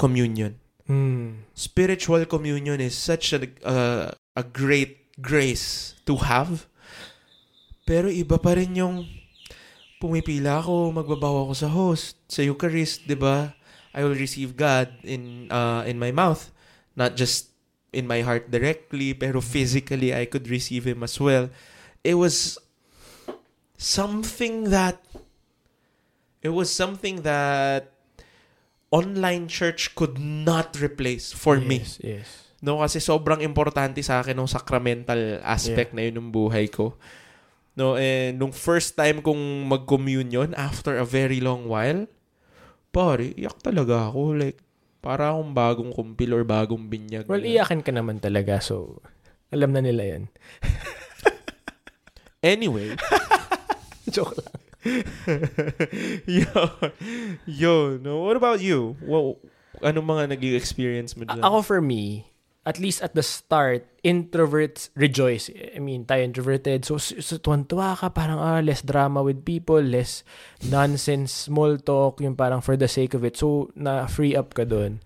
communion. 0.00 0.56
Mm. 0.88 1.44
Spiritual 1.54 2.24
communion 2.26 2.80
is 2.80 2.96
such 2.96 3.36
a, 3.36 3.44
uh, 3.62 4.10
a 4.34 4.42
great 4.44 5.12
grace 5.20 5.94
to 6.08 6.16
have. 6.24 6.66
Pero 7.84 8.08
iba 8.08 8.38
pa 8.40 8.56
rin 8.56 8.72
yung 8.78 9.04
pumipila 10.02 10.58
ako, 10.58 10.90
magbabaw 10.90 11.46
ako 11.46 11.54
sa 11.54 11.70
host, 11.70 12.18
sa 12.26 12.42
Eucharist, 12.42 13.06
di 13.06 13.14
ba? 13.14 13.54
I 13.94 14.02
will 14.02 14.18
receive 14.18 14.58
God 14.58 14.90
in 15.06 15.46
uh, 15.52 15.86
in 15.86 16.02
my 16.02 16.10
mouth, 16.10 16.50
not 16.98 17.14
just 17.14 17.54
in 17.94 18.10
my 18.10 18.26
heart 18.26 18.50
directly, 18.50 19.14
pero 19.14 19.38
physically 19.38 20.10
I 20.10 20.26
could 20.26 20.50
receive 20.50 20.88
Him 20.88 21.06
as 21.06 21.20
well. 21.22 21.52
It 22.02 22.18
was 22.18 22.58
something 23.78 24.74
that 24.74 24.98
it 26.42 26.50
was 26.50 26.72
something 26.72 27.22
that 27.22 27.94
online 28.90 29.46
church 29.46 29.94
could 29.94 30.18
not 30.18 30.74
replace 30.82 31.30
for 31.30 31.62
me. 31.62 31.86
Yes, 31.86 32.02
yes. 32.02 32.28
No, 32.62 32.78
kasi 32.78 33.02
sobrang 33.02 33.42
importante 33.42 34.02
sa 34.06 34.22
akin 34.22 34.38
ng 34.38 34.50
sacramental 34.50 35.42
aspect 35.42 35.94
na 35.94 36.06
yun 36.06 36.18
ng 36.18 36.28
buhay 36.30 36.70
ko. 36.70 36.94
No, 37.72 37.96
and 37.96 38.36
nung 38.36 38.52
first 38.52 38.94
time 38.94 39.24
kong 39.24 39.64
mag-communion 39.64 40.52
after 40.54 40.96
a 41.00 41.08
very 41.08 41.40
long 41.40 41.64
while, 41.64 42.04
pare, 42.92 43.32
iyak 43.32 43.58
talaga 43.64 44.12
ako. 44.12 44.36
Like, 44.36 44.60
para 45.00 45.32
akong 45.32 45.56
bagong 45.56 45.92
kumpil 45.92 46.36
or 46.36 46.44
bagong 46.44 46.86
binyag. 46.86 47.24
Well, 47.26 47.40
na- 47.40 47.48
iyakin 47.48 47.80
ka 47.80 47.90
naman 47.90 48.20
talaga. 48.20 48.60
So, 48.60 49.00
alam 49.48 49.72
na 49.72 49.80
nila 49.80 50.04
yan. 50.18 50.24
Anyway, 52.42 52.98
Joke 54.10 54.34
lang. 54.34 54.58
yo, 56.26 56.50
yo, 57.46 57.74
no, 58.02 58.26
what 58.26 58.34
about 58.34 58.58
you? 58.58 58.98
Well, 58.98 59.38
anong 59.78 60.10
mga 60.10 60.34
naging 60.34 60.58
experience 60.58 61.14
mo 61.14 61.22
A- 61.22 61.38
dyan? 61.38 61.42
Ako 61.46 61.62
for 61.62 61.78
me, 61.78 62.26
at 62.62 62.78
least 62.78 63.02
at 63.02 63.14
the 63.14 63.22
start, 63.22 63.86
introverts 64.04 64.90
rejoice. 64.94 65.50
I 65.50 65.78
mean, 65.78 66.06
tayo 66.06 66.22
introverted. 66.22 66.84
So, 66.84 66.98
so, 66.98 67.38
tuwan-tuwa 67.38 67.98
ka, 67.98 68.08
parang 68.14 68.38
ah, 68.38 68.62
less 68.62 68.82
drama 68.82 69.22
with 69.22 69.42
people, 69.44 69.82
less 69.82 70.22
nonsense, 70.70 71.50
small 71.50 71.76
talk, 71.78 72.22
yung 72.22 72.38
parang 72.38 72.62
for 72.62 72.76
the 72.76 72.86
sake 72.86 73.14
of 73.14 73.24
it. 73.26 73.34
So, 73.36 73.74
na-free 73.74 74.38
up 74.38 74.54
ka 74.54 74.62
dun. 74.62 75.02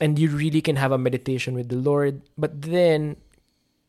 And 0.00 0.18
you 0.18 0.28
really 0.28 0.60
can 0.60 0.76
have 0.76 0.92
a 0.92 1.00
meditation 1.00 1.54
with 1.54 1.72
the 1.72 1.80
Lord. 1.80 2.20
But 2.36 2.60
then, 2.60 3.16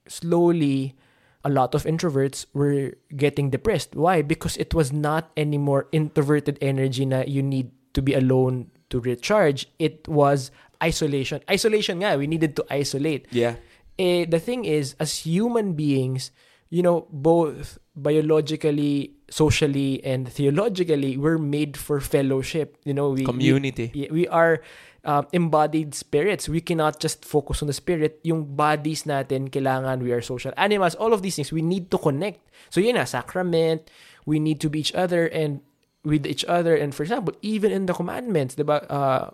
slowly, 0.08 0.96
a 1.44 1.52
lot 1.52 1.76
of 1.76 1.84
introverts 1.84 2.46
were 2.54 2.96
getting 3.12 3.52
depressed. 3.52 3.96
Why? 3.96 4.22
Because 4.22 4.56
it 4.56 4.74
was 4.74 4.94
not 4.96 5.32
anymore 5.36 5.92
introverted 5.92 6.58
energy 6.62 7.04
na 7.04 7.28
you 7.28 7.44
need 7.44 7.72
to 7.92 8.02
be 8.02 8.14
alone 8.16 8.72
to 8.94 9.02
recharge. 9.02 9.66
It 9.82 10.06
was 10.06 10.54
isolation. 10.78 11.42
Isolation 11.50 12.06
nga, 12.06 12.14
we 12.14 12.30
needed 12.30 12.54
to 12.62 12.64
isolate. 12.70 13.26
yeah. 13.34 13.58
Eh, 13.98 14.26
the 14.26 14.42
thing 14.42 14.66
is, 14.66 14.98
as 14.98 15.22
human 15.22 15.74
beings, 15.78 16.34
you 16.74 16.82
know, 16.82 17.06
both 17.14 17.78
biologically, 17.94 19.14
socially, 19.30 20.02
and 20.02 20.26
theologically, 20.26 21.14
we're 21.14 21.38
made 21.38 21.78
for 21.78 22.02
fellowship. 22.02 22.74
You 22.86 22.98
know, 22.98 23.14
we, 23.14 23.22
we 23.22 23.26
Community. 23.30 23.94
Yeah, 23.94 24.10
we 24.10 24.26
are 24.28 24.66
um, 25.06 25.30
embodied 25.30 25.94
spirits. 25.94 26.50
We 26.50 26.62
cannot 26.62 26.98
just 26.98 27.22
focus 27.22 27.62
on 27.62 27.70
the 27.70 27.78
spirit. 27.78 28.18
Yung 28.26 28.58
bodies 28.58 29.06
natin, 29.06 29.54
kailangan, 29.54 30.02
we 30.02 30.10
are 30.10 30.26
social 30.26 30.54
animals. 30.58 30.98
All 30.98 31.14
of 31.14 31.22
these 31.22 31.38
things, 31.38 31.54
we 31.54 31.62
need 31.62 31.94
to 31.94 32.02
connect. 32.02 32.42
So 32.74 32.82
yun 32.82 32.98
na, 32.98 33.06
sacrament, 33.06 33.94
we 34.26 34.42
need 34.42 34.58
to 34.66 34.74
be 34.74 34.82
each 34.82 34.98
other 34.98 35.30
and 35.30 35.62
with 36.04 36.28
each 36.28 36.46
other. 36.46 36.76
And 36.76 36.94
for 36.94 37.04
example, 37.04 37.34
even 37.42 37.72
in 37.72 37.88
the 37.88 37.94
commandments, 37.94 38.56
diba, 38.56 38.86
uh, 38.92 39.32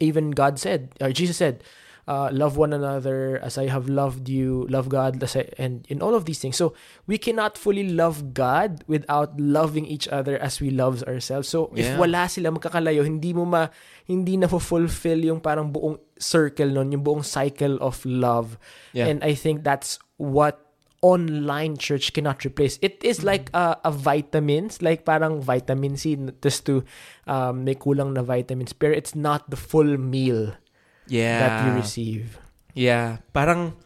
even 0.00 0.30
God 0.30 0.58
said, 0.58 0.94
or 1.00 1.12
Jesus 1.12 1.36
said, 1.36 1.62
uh, 2.06 2.28
love 2.32 2.56
one 2.56 2.72
another 2.72 3.40
as 3.42 3.56
I 3.56 3.68
have 3.68 3.88
loved 3.88 4.28
you, 4.28 4.66
love 4.68 4.88
God, 4.88 5.22
and 5.58 5.86
in 5.88 6.02
all 6.02 6.14
of 6.14 6.24
these 6.26 6.38
things. 6.38 6.56
So 6.56 6.74
we 7.06 7.16
cannot 7.18 7.56
fully 7.56 7.88
love 7.88 8.34
God 8.34 8.84
without 8.86 9.40
loving 9.40 9.86
each 9.86 10.06
other 10.08 10.36
as 10.38 10.60
we 10.60 10.70
love 10.70 11.02
ourselves. 11.04 11.48
So 11.48 11.72
if 11.74 11.86
Yeah. 11.86 11.98
wala 11.98 12.28
sila 12.28 12.52
magkakalayo, 12.52 13.04
hindi 13.04 13.32
mo 13.32 13.44
ma, 13.44 13.68
hindi 14.04 14.36
na 14.36 14.48
fulfill 14.48 15.24
yung 15.24 15.40
parang 15.40 15.72
buong 15.72 15.96
circle 16.20 16.68
nun, 16.68 16.92
yung 16.92 17.04
buong 17.04 17.24
cycle 17.24 17.80
of 17.80 18.04
love. 18.04 18.60
Yeah. 18.92 19.08
And 19.08 19.24
I 19.24 19.32
think 19.32 19.64
that's 19.64 19.98
what 20.20 20.63
online 21.04 21.76
church 21.76 22.16
cannot 22.16 22.40
replace. 22.48 22.80
It 22.80 23.04
is 23.04 23.20
Mm-hmm. 23.20 23.28
like 23.28 23.46
a, 23.52 23.76
a 23.84 23.92
vitamins, 23.92 24.80
like 24.80 25.04
parang 25.04 25.44
vitamin 25.44 26.00
C 26.00 26.16
just 26.40 26.64
to 26.64 26.80
um, 27.28 27.68
may 27.68 27.76
kulang 27.76 28.16
na 28.16 28.24
vitamins. 28.24 28.72
Pero 28.72 28.96
it's 28.96 29.12
not 29.12 29.44
the 29.52 29.60
full 29.60 30.00
meal 30.00 30.56
Yeah. 31.04 31.36
that 31.44 31.54
you 31.68 31.70
receive. 31.76 32.40
Yeah, 32.72 33.20
parang 33.36 33.76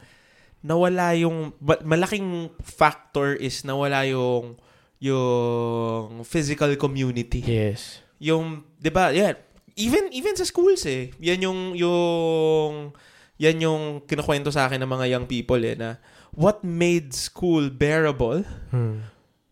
nawala 0.63 1.19
yung 1.19 1.53
malaking 1.83 2.55
factor 2.63 3.35
is 3.35 3.67
nawala 3.67 4.07
yung 4.07 4.55
yung 5.03 6.23
physical 6.23 6.75
community. 6.79 7.43
Yes. 7.43 8.03
Yung 8.19 8.63
'di 8.79 8.91
ba? 8.91 9.11
Yeah. 9.11 9.39
Even 9.79 10.11
even 10.11 10.35
sa 10.35 10.43
schools 10.43 10.83
eh. 10.87 11.15
Yan 11.23 11.43
yung 11.43 11.61
yung 11.79 12.91
yan 13.39 13.63
yung 13.63 13.83
kinukwento 14.03 14.51
sa 14.51 14.67
akin 14.67 14.83
ng 14.83 14.91
mga 14.91 15.07
young 15.15 15.27
people 15.31 15.63
eh 15.63 15.79
na 15.79 16.03
what 16.39 16.63
made 16.63 17.11
school 17.11 17.67
bearable 17.67 18.47
Hmm. 18.71 19.03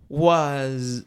was 0.07 1.03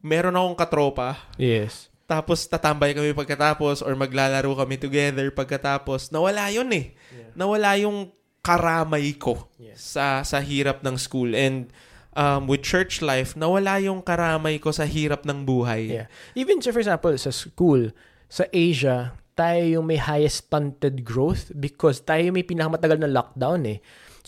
meron 0.00 0.32
akong 0.32 0.56
katropa 0.56 1.20
Yes. 1.36 1.92
tapos 2.08 2.48
tatambay 2.48 2.96
kami 2.96 3.12
pagkatapos 3.12 3.84
or 3.84 3.92
maglalaro 3.92 4.48
kami 4.56 4.80
together 4.80 5.28
pagkatapos. 5.28 6.08
Nawala 6.08 6.48
yun 6.48 6.72
eh. 6.72 6.96
Nawala 7.36 7.76
yung 7.76 8.08
karamay 8.40 9.12
ko 9.20 9.44
Yes. 9.60 9.84
sa 9.84 10.24
sa 10.24 10.40
hirap 10.40 10.80
ng 10.80 10.96
school 10.96 11.36
and 11.36 11.68
um, 12.16 12.48
with 12.48 12.64
church 12.64 13.04
life 13.04 13.36
nawala 13.36 13.76
yung 13.84 14.00
karamay 14.00 14.56
ko 14.56 14.72
sa 14.72 14.88
hirap 14.88 15.28
ng 15.28 15.44
buhay. 15.44 15.84
Yeah. 15.84 16.08
Even 16.32 16.64
so, 16.64 16.72
for 16.72 16.80
example, 16.80 17.12
sa 17.20 17.28
school, 17.28 17.92
sa 18.32 18.48
Asia, 18.48 19.12
tayo 19.36 19.60
yung 19.68 19.84
may 19.84 20.00
highest 20.00 20.48
stunted 20.48 21.04
growth 21.04 21.52
because 21.52 22.00
tayo 22.00 22.24
may 22.32 22.42
pinakamatagal 22.42 22.98
na 22.98 23.10
lockdown 23.12 23.68
eh. 23.68 23.78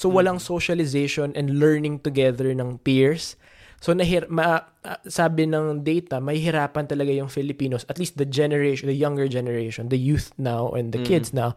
So, 0.00 0.08
walang 0.08 0.40
socialization 0.40 1.36
and 1.36 1.60
learning 1.60 2.00
together 2.00 2.48
ng 2.56 2.80
peers. 2.80 3.36
So, 3.84 3.92
nahir 3.92 4.24
ma- 4.32 4.64
ah, 4.80 4.96
sabi 5.04 5.44
ng 5.44 5.84
data, 5.84 6.24
mahihirapan 6.24 6.88
talaga 6.88 7.12
yung 7.12 7.28
Filipinos, 7.28 7.84
at 7.84 8.00
least 8.00 8.16
the 8.16 8.24
generation, 8.24 8.88
the 8.88 8.96
younger 8.96 9.28
generation, 9.28 9.92
the 9.92 10.00
youth 10.00 10.32
now 10.40 10.72
and 10.72 10.96
the 10.96 11.04
kids 11.04 11.36
now, 11.36 11.52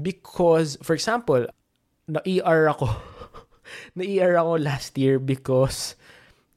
because, 0.00 0.80
for 0.80 0.96
example, 0.96 1.44
na-ER 2.08 2.72
ako. 2.72 2.88
na-ER 4.00 4.40
ako 4.40 4.64
last 4.64 4.96
year 4.96 5.20
because 5.20 5.92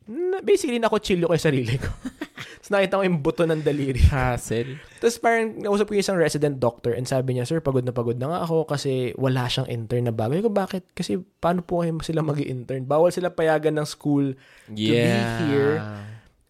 na, 0.08 0.40
basically 0.40 0.80
nakuchilyo 0.80 1.28
ko 1.28 1.36
yung 1.36 1.44
sarili 1.44 1.76
ko. 1.76 1.92
Tapos 2.38 2.70
nakita 2.70 3.02
ko 3.02 3.04
yung 3.04 3.20
buto 3.20 3.44
ng 3.44 3.66
daliri. 3.66 4.02
Hassle. 4.14 4.78
Tapos 5.02 5.18
parang 5.18 5.58
nausap 5.58 5.90
ko 5.90 5.98
yung 5.98 6.06
isang 6.06 6.20
resident 6.22 6.62
doctor 6.62 6.94
and 6.94 7.10
sabi 7.10 7.34
niya, 7.34 7.50
Sir, 7.50 7.60
pagod 7.60 7.82
na 7.82 7.92
pagod 7.92 8.16
na 8.16 8.30
nga 8.30 8.40
ako 8.46 8.70
kasi 8.70 9.12
wala 9.18 9.50
siyang 9.50 9.66
intern 9.68 10.08
na 10.08 10.14
bago. 10.14 10.38
Ko, 10.38 10.54
bakit? 10.54 10.86
Kasi 10.94 11.18
paano 11.42 11.66
po 11.66 11.82
kayo 11.82 11.98
sila 12.06 12.22
mag 12.22 12.38
intern 12.38 12.86
Bawal 12.86 13.10
sila 13.10 13.34
payagan 13.34 13.76
ng 13.76 13.88
school 13.90 14.38
Yeah. 14.70 15.42
here. 15.50 15.78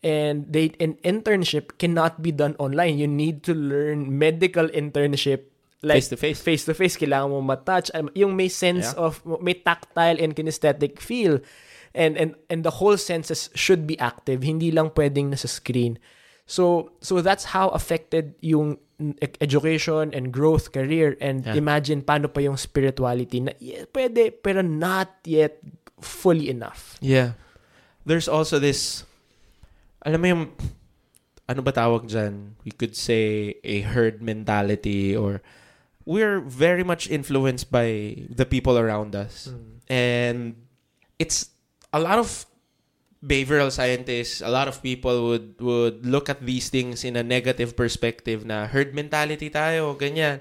and 0.06 0.46
they 0.46 0.72
an 0.77 0.94
internship 1.01 1.75
cannot 1.82 2.22
be 2.22 2.29
done 2.29 2.53
online. 2.62 3.01
You 3.01 3.10
need 3.10 3.41
to 3.50 3.58
learn 3.58 4.13
medical 4.13 4.70
internship 4.70 5.50
like 5.82 6.06
Face 6.06 6.10
to 6.13 6.17
face. 6.17 6.39
face 6.41 6.63
to 6.65 6.74
face 6.74 6.98
kailangan 6.98 7.34
mo 7.34 7.41
matouch 7.41 7.89
yung 8.13 8.34
may 8.34 8.48
sense 8.48 8.94
Yeah. 8.94 9.03
of 9.10 9.22
may 9.41 9.53
tactile 9.53 10.17
and 10.17 10.34
kinesthetic 10.34 10.98
feel 10.98 11.38
and 11.98 12.13
and 12.16 12.38
and 12.48 12.62
the 12.62 12.77
whole 12.77 12.96
senses 12.96 13.50
should 13.58 13.89
be 13.89 13.98
active 13.98 14.46
hindi 14.46 14.70
lang 14.70 14.94
pwedeng 14.94 15.34
nasa 15.34 15.50
screen 15.50 15.98
so 16.46 16.94
so 17.01 17.20
that's 17.20 17.51
how 17.58 17.74
affected 17.74 18.38
yung 18.39 18.77
education 19.42 20.10
and 20.13 20.34
growth 20.34 20.74
career 20.74 21.18
and 21.22 21.46
Yeah. 21.46 21.58
imagine 21.58 22.01
paano 22.01 22.30
pa 22.30 22.42
yung 22.42 22.58
spirituality 22.58 23.42
na 23.42 23.54
yeah, 23.62 23.86
pwede 23.94 24.34
pero 24.34 24.62
not 24.66 25.10
yet 25.25 25.58
fully 26.01 26.50
enough 26.50 27.01
Yeah. 27.01 27.34
There's 28.08 28.32
also 28.32 28.56
this, 28.56 29.04
alam 30.00 30.24
mo 30.24 30.27
yung, 30.32 30.44
ano 31.44 31.60
ba 31.60 31.75
tawag 31.75 32.08
dyan? 32.08 32.56
We 32.63 32.72
could 32.72 32.96
say 32.96 33.60
a 33.68 33.84
herd 33.84 34.24
mentality 34.24 35.12
or 35.12 35.44
we're 36.08 36.39
very 36.39 36.88
much 36.88 37.12
influenced 37.12 37.68
by 37.68 38.16
the 38.32 38.48
people 38.48 38.80
around 38.80 39.12
us. 39.12 39.51
Mm. 39.51 39.68
And 39.92 40.39
it's 41.20 41.51
a 41.94 42.00
lot 42.00 42.20
of 42.20 42.46
behavioral 43.24 43.72
scientists, 43.72 44.41
a 44.41 44.50
lot 44.50 44.67
of 44.67 44.82
people 44.84 45.34
would 45.34 45.58
would 45.60 46.06
look 46.06 46.29
at 46.29 46.46
these 46.46 46.70
things 46.70 47.01
in 47.03 47.15
a 47.17 47.25
negative 47.25 47.74
perspective 47.75 48.46
na 48.46 48.67
herd 48.70 48.94
mentality 48.94 49.50
tayo, 49.50 49.98
ganyan. 49.98 50.39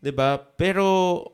'Di 0.00 0.12
ba? 0.12 0.40
Pero 0.56 1.24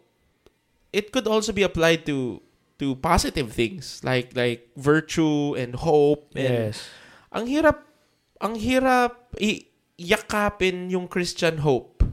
it 0.93 1.11
could 1.11 1.27
also 1.27 1.53
be 1.53 1.63
applied 1.67 2.07
to 2.07 2.41
to 2.79 2.95
positive 3.01 3.53
things 3.53 4.05
like 4.05 4.37
like 4.37 4.69
virtue 4.77 5.57
and 5.57 5.81
hope 5.81 6.29
and 6.37 6.77
yes 6.77 6.85
ang 7.33 7.49
hirap 7.49 7.89
ang 8.37 8.53
hirap 8.53 9.33
i- 9.41 9.65
yakapin 9.97 10.93
yung 10.93 11.09
Christian 11.09 11.65
hope 11.65 12.05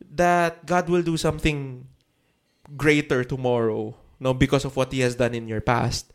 that 0.00 0.64
God 0.64 0.88
will 0.88 1.04
do 1.04 1.20
something 1.20 1.84
greater 2.72 3.20
tomorrow 3.20 3.92
no 4.16 4.32
because 4.32 4.64
of 4.64 4.76
what 4.80 4.92
he 4.92 5.04
has 5.04 5.16
done 5.16 5.36
in 5.36 5.44
your 5.44 5.60
past 5.60 6.08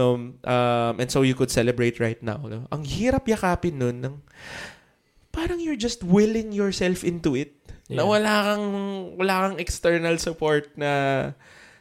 no 0.00 0.16
um 0.40 0.94
and 0.96 1.08
so 1.08 1.20
you 1.20 1.36
could 1.36 1.52
celebrate 1.52 2.00
right 2.00 2.24
now 2.24 2.40
no 2.40 2.64
ang 2.68 2.80
hirap 2.82 3.28
yakapin 3.28 3.76
nun 3.76 4.00
ng 4.00 4.16
parang 5.30 5.60
you're 5.60 5.76
just 5.78 6.00
willing 6.02 6.50
yourself 6.50 7.04
into 7.04 7.36
it 7.36 7.54
na 7.86 8.02
Yeah. 8.02 8.08
wala 8.08 8.32
kang 8.46 8.66
wala 9.14 9.34
kang 9.44 9.56
external 9.58 10.16
support 10.16 10.70
na 10.74 10.90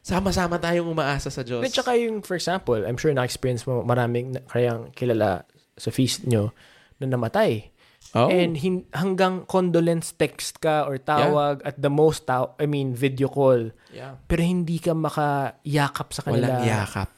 sama-sama 0.02 0.58
tayong 0.58 0.90
umaasa 0.90 1.30
sa 1.30 1.44
Diyos. 1.44 1.62
At 1.62 1.76
saka 1.76 1.94
yung, 1.94 2.24
for 2.24 2.34
example, 2.34 2.82
I'm 2.82 2.98
sure 2.98 3.14
na-experience 3.14 3.68
mo 3.68 3.84
maraming 3.84 4.34
na- 4.34 4.46
kayang 4.48 4.90
kilala 4.92 5.46
sa 5.76 5.92
feast 5.92 6.26
nyo 6.26 6.50
na 6.98 7.06
namatay. 7.06 7.70
oh. 8.16 8.26
And 8.26 8.58
hin- 8.58 8.90
hanggang 8.90 9.46
condolence 9.46 10.16
text 10.16 10.64
ka 10.64 10.88
or 10.88 10.98
tawag 10.98 11.62
at 11.62 11.78
the 11.78 11.92
most, 11.92 12.26
taw- 12.26 12.58
I 12.58 12.66
mean, 12.66 12.96
video 12.96 13.30
call. 13.30 13.70
yeah. 13.92 14.18
Pero 14.26 14.42
hindi 14.42 14.82
ka 14.82 14.98
makayakap 14.98 16.08
sa 16.10 16.26
kanila. 16.26 16.58
Walang 16.58 16.66
yakap. 16.66 17.10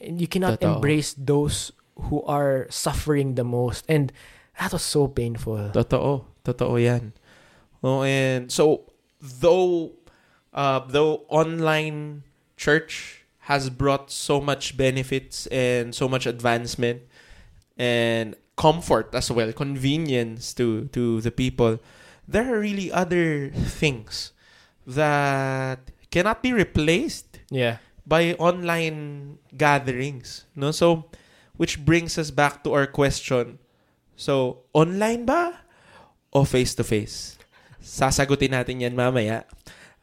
And 0.00 0.20
you 0.20 0.26
cannot 0.28 0.60
Totoo. 0.60 0.74
embrace 0.76 1.14
those 1.16 1.72
who 1.96 2.22
are 2.24 2.66
suffering 2.70 3.34
the 3.34 3.44
most. 3.44 3.84
And 3.88 4.12
that 4.58 4.72
was 4.72 4.82
so 4.82 5.08
painful. 5.08 5.70
Totoo. 5.72 6.24
Totoo 6.44 6.82
yan. 6.82 7.12
Oh, 7.82 8.02
and 8.02 8.50
so, 8.50 8.90
though, 9.20 9.92
uh, 10.52 10.80
though 10.88 11.24
online 11.28 12.22
church 12.56 13.24
has 13.50 13.68
brought 13.68 14.10
so 14.10 14.40
much 14.40 14.76
benefits 14.76 15.46
and 15.48 15.94
so 15.94 16.08
much 16.08 16.24
advancement 16.26 17.02
and 17.76 18.36
comfort 18.56 19.14
as 19.14 19.30
well, 19.30 19.52
convenience 19.52 20.54
to, 20.54 20.86
to 20.96 21.20
the 21.20 21.30
people, 21.30 21.78
there 22.26 22.54
are 22.54 22.58
really 22.58 22.90
other 22.90 23.50
things 23.50 24.32
that 24.86 25.90
cannot 26.10 26.42
be 26.42 26.52
replaced 26.52 27.40
Yeah. 27.50 27.78
By 28.06 28.34
online 28.36 29.38
gatherings. 29.56 30.44
No? 30.54 30.70
So, 30.70 31.10
which 31.56 31.84
brings 31.84 32.18
us 32.18 32.30
back 32.30 32.64
to 32.64 32.72
our 32.72 32.86
question. 32.86 33.58
So, 34.16 34.64
online 34.72 35.24
ba 35.26 35.60
o 36.32 36.44
face-to-face? 36.44 37.38
Sasagutin 37.82 38.56
natin 38.56 38.80
yan 38.80 38.96
mamaya. 38.96 39.44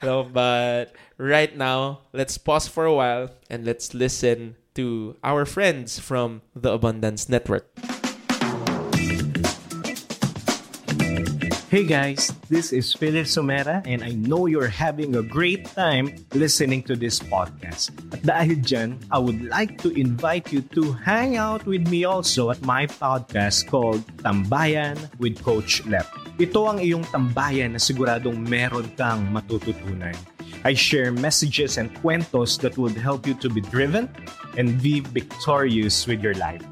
No, 0.02 0.24
but 0.26 0.94
right 1.18 1.56
now, 1.56 2.10
let's 2.14 2.38
pause 2.38 2.68
for 2.68 2.86
a 2.86 2.94
while 2.94 3.30
and 3.50 3.66
let's 3.66 3.94
listen 3.94 4.58
to 4.74 5.18
our 5.24 5.46
friends 5.46 6.00
from 6.00 6.42
the 6.56 6.74
Abundance 6.74 7.30
Network. 7.30 7.70
Hey 11.72 11.88
guys, 11.88 12.36
this 12.52 12.76
is 12.76 12.92
Philip 12.92 13.32
Somera 13.32 13.80
and 13.88 14.04
I 14.04 14.12
know 14.12 14.44
you're 14.44 14.68
having 14.68 15.16
a 15.16 15.24
great 15.24 15.72
time 15.72 16.12
listening 16.36 16.84
to 16.92 17.00
this 17.00 17.24
podcast. 17.24 17.96
At 18.12 18.28
dahil 18.28 18.60
dyan, 18.60 19.00
I 19.08 19.24
would 19.24 19.40
like 19.48 19.80
to 19.88 19.96
invite 19.96 20.52
you 20.52 20.68
to 20.76 20.92
hang 20.92 21.40
out 21.40 21.64
with 21.64 21.88
me 21.88 22.04
also 22.04 22.52
at 22.52 22.60
my 22.68 22.92
podcast 22.92 23.72
called 23.72 24.04
Tambayan 24.20 25.00
with 25.16 25.40
Coach 25.40 25.88
Lep. 25.88 26.12
Ito 26.44 26.76
ang 26.76 26.84
iyong 26.84 27.08
tambayan 27.08 27.72
na 27.72 27.80
siguradong 27.80 28.36
meron 28.44 28.92
kang 29.00 29.32
matututunan. 29.32 30.20
I 30.68 30.76
share 30.76 31.16
messages 31.16 31.80
and 31.80 31.88
kwentos 32.04 32.60
that 32.68 32.76
would 32.76 33.00
help 33.00 33.24
you 33.24 33.34
to 33.40 33.48
be 33.48 33.64
driven 33.64 34.12
and 34.60 34.76
be 34.84 35.00
victorious 35.00 36.04
with 36.04 36.20
your 36.20 36.36
life. 36.36 36.68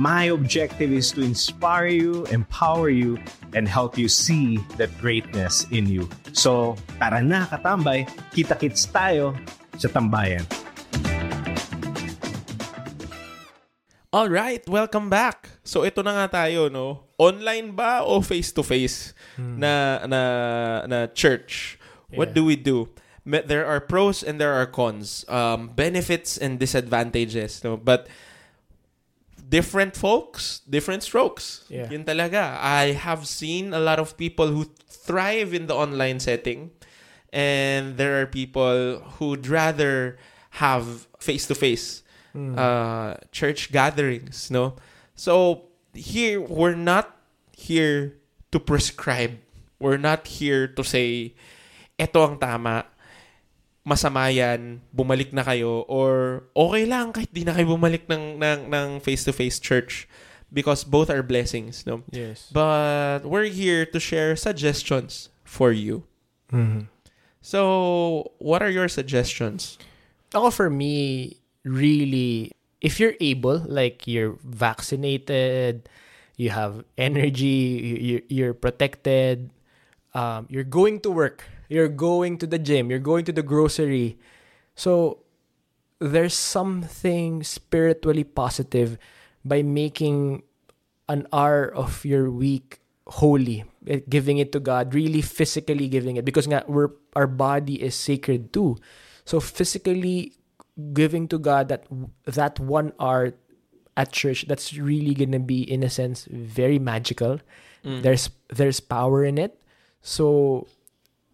My 0.00 0.32
objective 0.32 0.92
is 0.92 1.12
to 1.12 1.20
inspire 1.20 1.86
you, 1.92 2.24
empower 2.32 2.88
you, 2.88 3.20
and 3.52 3.68
help 3.68 3.98
you 3.98 4.08
see 4.08 4.56
that 4.80 4.88
greatness 5.00 5.66
in 5.68 5.84
you. 5.84 6.08
So, 6.32 6.76
tara 6.96 7.20
na 7.20 7.44
katambay, 7.44 8.08
kita-kits 8.32 8.88
tayo 8.88 9.36
sa 9.76 9.92
tambayan. 9.92 10.48
All 14.12 14.28
right, 14.28 14.60
welcome 14.68 15.08
back. 15.08 15.48
So 15.64 15.88
ito 15.88 16.04
na 16.04 16.12
nga 16.12 16.44
tayo, 16.44 16.68
no. 16.68 17.08
Online 17.16 17.72
ba 17.72 18.04
o 18.04 18.20
face-to-face 18.20 19.16
na 19.40 20.04
na 20.04 20.20
na 20.84 20.98
church? 21.08 21.80
What 22.12 22.36
Yeah. 22.36 22.36
do 22.36 22.42
we 22.44 22.56
do? 22.60 22.92
There 23.24 23.64
are 23.64 23.80
pros 23.80 24.20
and 24.20 24.36
there 24.36 24.52
are 24.52 24.68
cons. 24.68 25.24
Um, 25.32 25.72
benefits 25.72 26.36
and 26.36 26.60
disadvantages, 26.60 27.64
no. 27.64 27.80
But 27.80 28.04
different 29.52 29.92
folks, 29.92 30.64
different 30.64 31.04
strokes. 31.04 31.68
Yeah. 31.68 31.92
Yun 31.92 32.08
talaga. 32.08 32.56
I 32.56 32.96
have 32.96 33.28
seen 33.28 33.76
a 33.76 33.78
lot 33.78 34.00
of 34.00 34.16
people 34.16 34.48
who 34.48 34.64
thrive 34.88 35.52
in 35.52 35.68
the 35.68 35.76
online 35.76 36.24
setting 36.24 36.72
and 37.28 38.00
there 38.00 38.16
are 38.20 38.26
people 38.26 39.04
who'd 39.20 39.44
rather 39.46 40.16
have 40.64 41.06
face-to-face 41.20 42.02
uh, 42.56 43.20
church 43.30 43.68
gatherings, 43.72 44.48
no? 44.50 44.76
So 45.14 45.68
here 45.92 46.40
we're 46.40 46.74
not 46.76 47.12
here 47.52 48.16
to 48.52 48.58
prescribe. 48.58 49.36
We're 49.76 50.00
not 50.00 50.26
here 50.26 50.64
to 50.64 50.82
say 50.82 51.36
eto 52.00 52.24
ang 52.24 52.40
tama. 52.40 52.88
Masama 53.82 54.30
yan, 54.30 54.78
bumalik 54.94 55.34
na 55.34 55.42
kayo 55.42 55.82
or 55.90 56.44
okay 56.54 56.86
lang 56.86 57.10
kahit 57.10 57.34
di 57.34 57.42
na 57.42 57.50
kayo 57.50 57.66
bumalik 57.74 58.06
ng 58.06 58.38
ng 58.38 58.70
ng 58.70 58.88
face-to-face 59.02 59.58
church 59.58 60.06
because 60.54 60.86
both 60.86 61.10
are 61.10 61.22
blessings, 61.24 61.82
no? 61.82 62.06
Yes. 62.14 62.46
But 62.54 63.26
we're 63.26 63.50
here 63.50 63.82
to 63.90 63.98
share 63.98 64.38
suggestions 64.38 65.34
for 65.42 65.74
you. 65.74 66.06
Mhm. 66.54 66.86
So, 67.42 68.30
what 68.38 68.62
are 68.62 68.70
your 68.70 68.86
suggestions? 68.86 69.82
Ako 70.30 70.54
for 70.54 70.70
me, 70.70 71.42
really, 71.66 72.54
if 72.78 73.02
you're 73.02 73.18
able, 73.18 73.66
like 73.66 74.06
you're 74.06 74.38
vaccinated, 74.46 75.90
you 76.38 76.54
have 76.54 76.86
energy, 76.94 77.82
you- 77.98 78.26
you're 78.30 78.54
protected, 78.54 79.50
um, 80.14 80.46
you're 80.46 80.62
going 80.68 81.02
to 81.02 81.10
work, 81.10 81.42
you're 81.72 81.88
going 81.88 82.36
to 82.36 82.46
the 82.46 82.60
gym, 82.60 82.90
you're 82.90 83.00
going 83.00 83.24
to 83.24 83.32
the 83.32 83.42
grocery. 83.42 84.20
So 84.76 85.24
there's 85.98 86.36
something 86.36 87.42
spiritually 87.42 88.24
positive 88.24 88.98
by 89.44 89.62
making 89.62 90.42
an 91.08 91.26
hour 91.32 91.72
of 91.72 92.04
your 92.04 92.30
week 92.30 92.80
holy, 93.06 93.64
eh, 93.88 94.00
giving 94.08 94.36
it 94.36 94.52
to 94.52 94.60
God, 94.60 94.94
really 94.94 95.22
physically 95.22 95.88
giving 95.88 96.16
it 96.16 96.24
because 96.24 96.46
nga, 96.46 96.62
we're, 96.68 96.92
our 97.16 97.26
body 97.26 97.80
is 97.80 97.94
sacred 97.94 98.52
too. 98.52 98.76
So 99.24 99.40
physically 99.40 100.36
giving 100.92 101.26
to 101.28 101.38
God 101.38 101.68
that 101.68 101.86
that 102.24 102.60
one 102.60 102.92
hour 103.00 103.32
at 103.96 104.12
church, 104.12 104.44
that's 104.48 104.76
really 104.76 105.14
gonna 105.14 105.40
be 105.40 105.64
in 105.64 105.82
a 105.82 105.90
sense 105.90 106.28
very 106.30 106.78
magical. 106.78 107.40
There's 108.02 108.30
there's 108.48 108.78
power 108.80 109.24
in 109.24 109.38
it. 109.38 109.58
So 110.02 110.66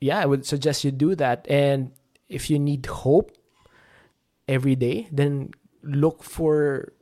yeah, 0.00 0.18
I 0.18 0.26
would 0.26 0.46
suggest 0.46 0.84
you 0.84 0.90
do 0.90 1.14
that. 1.16 1.46
And 1.48 1.92
if 2.28 2.50
you 2.50 2.58
need 2.58 2.87
hope 2.87 3.32
every 4.48 4.76
day, 4.76 5.08
then 5.12 5.52
look 5.82 6.22
for 6.22 6.92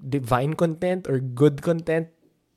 divine 0.00 0.54
content 0.54 1.08
or 1.08 1.18
good 1.18 1.62
content 1.62 2.08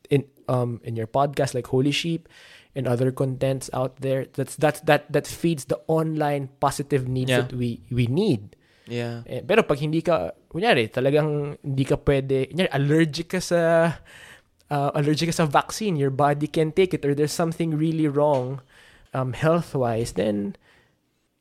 in 0.09 0.25
um 0.47 0.79
in 0.83 0.95
your 0.95 1.07
podcast 1.07 1.55
like 1.55 1.67
Holy 1.67 1.91
Sheep 1.91 2.27
and 2.75 2.87
other 2.87 3.11
contents 3.11 3.69
out 3.73 3.97
there. 4.03 4.25
That's 4.33 4.55
that's 4.55 4.79
that 4.87 5.11
that 5.11 5.27
feeds 5.27 5.65
the 5.65 5.79
online 5.87 6.49
positive 6.59 7.07
needs 7.07 7.31
Yeah. 7.31 7.41
that 7.47 7.53
we 7.53 7.81
we 7.91 8.07
need. 8.07 8.55
Yeah. 8.87 9.27
Eh, 9.27 9.43
pero 9.43 9.67
pag 9.67 9.83
hindi 9.83 9.99
ka, 9.99 10.31
kunyari, 10.47 10.87
talagang 10.87 11.59
hindi 11.59 11.83
ka 11.83 11.99
pwede, 11.99 12.47
kunyari, 12.47 12.71
allergic 12.71 13.35
ka 13.35 13.43
sa, 13.43 13.91
uh, 14.71 14.89
allergic 14.95 15.27
ka 15.27 15.43
sa 15.43 15.45
vaccine, 15.45 15.99
your 15.99 16.07
body 16.07 16.47
can 16.47 16.71
take 16.71 16.95
it, 16.95 17.03
or 17.03 17.11
there's 17.11 17.35
something 17.35 17.75
really 17.75 18.07
wrong 18.07 18.63
um, 19.13 19.33
health-wise, 19.33 20.13
then 20.13 20.55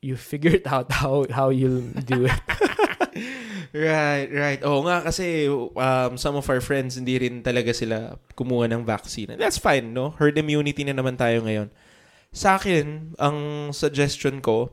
you 0.01 0.15
figure 0.15 0.51
it 0.51 0.67
out 0.71 0.91
how, 0.91 1.25
how 1.31 1.49
you'll 1.49 1.81
do 2.05 2.25
it. 2.25 2.39
Right, 3.75 4.31
right. 4.31 4.61
Oo 4.63 4.87
nga 4.87 5.03
kasi 5.03 5.45
um, 5.51 6.15
some 6.15 6.39
of 6.39 6.47
our 6.47 6.63
friends 6.63 6.95
hindi 6.95 7.19
rin 7.19 7.43
talaga 7.43 7.75
sila 7.75 8.15
kumuha 8.33 8.71
ng 8.71 8.87
vaccine. 8.87 9.35
And 9.35 9.41
that's 9.43 9.59
fine, 9.59 9.91
no? 9.91 10.15
Herd 10.15 10.39
immunity 10.39 10.87
na 10.87 10.95
naman 10.95 11.19
tayo 11.19 11.43
ngayon. 11.43 11.67
Sa 12.31 12.55
akin, 12.55 13.13
ang 13.19 13.69
suggestion 13.75 14.39
ko, 14.39 14.71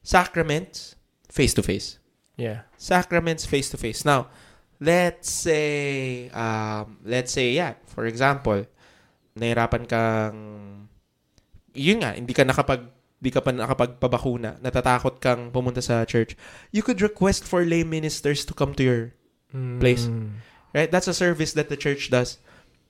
sacraments, 0.00 0.96
face-to-face. 1.28 2.00
yeah. 2.40 2.64
Sacraments, 2.80 3.44
face-to-face. 3.44 4.08
Now, 4.08 4.32
let's 4.80 5.28
say, 5.28 6.28
um, 6.32 6.98
let's 7.04 7.32
say, 7.34 7.52
yeah, 7.52 7.76
for 7.92 8.08
example, 8.08 8.64
nahirapan 9.36 9.84
kang, 9.84 10.38
yun 11.74 12.00
nga, 12.04 12.16
hindi 12.16 12.32
ka 12.32 12.44
nakapag, 12.44 12.88
di 13.18 13.34
ka 13.34 13.42
pa 13.42 13.50
nakapagpabakuna, 13.50 14.62
natatakot 14.62 15.18
kang 15.18 15.50
pumunta 15.50 15.82
sa 15.82 16.06
church, 16.06 16.38
you 16.70 16.86
could 16.86 17.02
request 17.02 17.42
for 17.42 17.66
lay 17.66 17.82
ministers 17.82 18.46
to 18.46 18.54
come 18.54 18.72
to 18.78 18.84
your 18.84 19.02
Place. 19.48 20.12
Mm. 20.12 20.44
right? 20.76 20.92
That's 20.92 21.08
a 21.08 21.16
service 21.16 21.56
that 21.56 21.72
the 21.72 21.80
church 21.80 22.12
does 22.12 22.36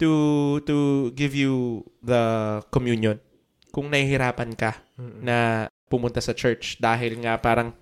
to 0.03 0.59
to 0.67 1.11
give 1.15 1.31
you 1.31 1.87
the 2.03 2.59
communion. 2.75 3.23
Kung 3.71 3.95
nahihirapan 3.95 4.59
ka 4.59 4.83
Mm-mm. 4.99 5.23
na 5.23 5.71
pumunta 5.87 6.19
sa 6.19 6.35
church 6.35 6.83
dahil 6.83 7.23
nga 7.23 7.39
parang 7.39 7.79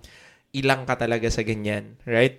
ilang 0.53 0.85
ka 0.85 0.93
talaga 0.93 1.25
sa 1.33 1.41
ganyan 1.41 1.97
right? 2.05 2.37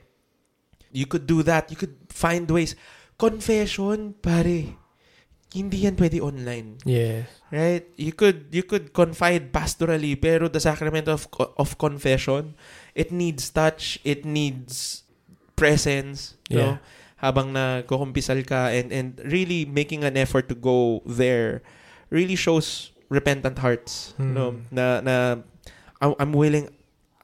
You 0.95 1.11
could 1.11 1.27
do 1.27 1.43
that. 1.43 1.75
You 1.75 1.77
could 1.77 1.99
find 2.07 2.47
ways. 2.47 2.79
Confession 3.19 4.15
pare 4.15 4.78
hindi 5.55 5.89
yan 5.89 5.97
pwede 5.97 6.21
online 6.21 6.77
Yes. 6.85 7.25
right 7.49 7.89
you 7.97 8.13
could 8.13 8.53
you 8.53 8.61
could 8.61 8.93
confide 8.93 9.49
pastorally 9.49 10.13
pero 10.13 10.47
the 10.53 10.61
sacrament 10.61 11.09
of 11.09 11.25
of 11.57 11.81
confession 11.81 12.53
it 12.93 13.09
needs 13.09 13.49
touch 13.49 13.97
it 14.05 14.29
needs 14.29 15.05
presence 15.57 16.37
you 16.53 16.61
know 16.61 16.77
Yeah. 16.77 17.17
habang 17.19 17.51
nagkukumpisal 17.51 18.45
ka 18.47 18.71
and 18.71 18.93
and 18.95 19.19
really 19.27 19.65
making 19.67 20.05
an 20.07 20.15
effort 20.15 20.47
to 20.47 20.55
go 20.55 21.01
there 21.03 21.65
really 22.15 22.37
shows 22.39 22.93
repentant 23.11 23.59
hearts 23.59 24.13
you 24.21 24.31
know 24.31 24.55
Hmm. 24.55 24.69
na 24.71 24.85
na 25.01 25.17
I'm 25.99 26.31
willing 26.31 26.71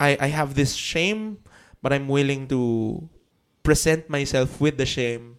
I 0.02 0.18
I 0.18 0.28
have 0.34 0.58
this 0.58 0.74
shame 0.74 1.38
but 1.78 1.94
I'm 1.94 2.10
willing 2.10 2.50
to 2.50 2.98
present 3.62 4.10
myself 4.10 4.58
with 4.58 4.80
the 4.82 4.88
shame 4.88 5.38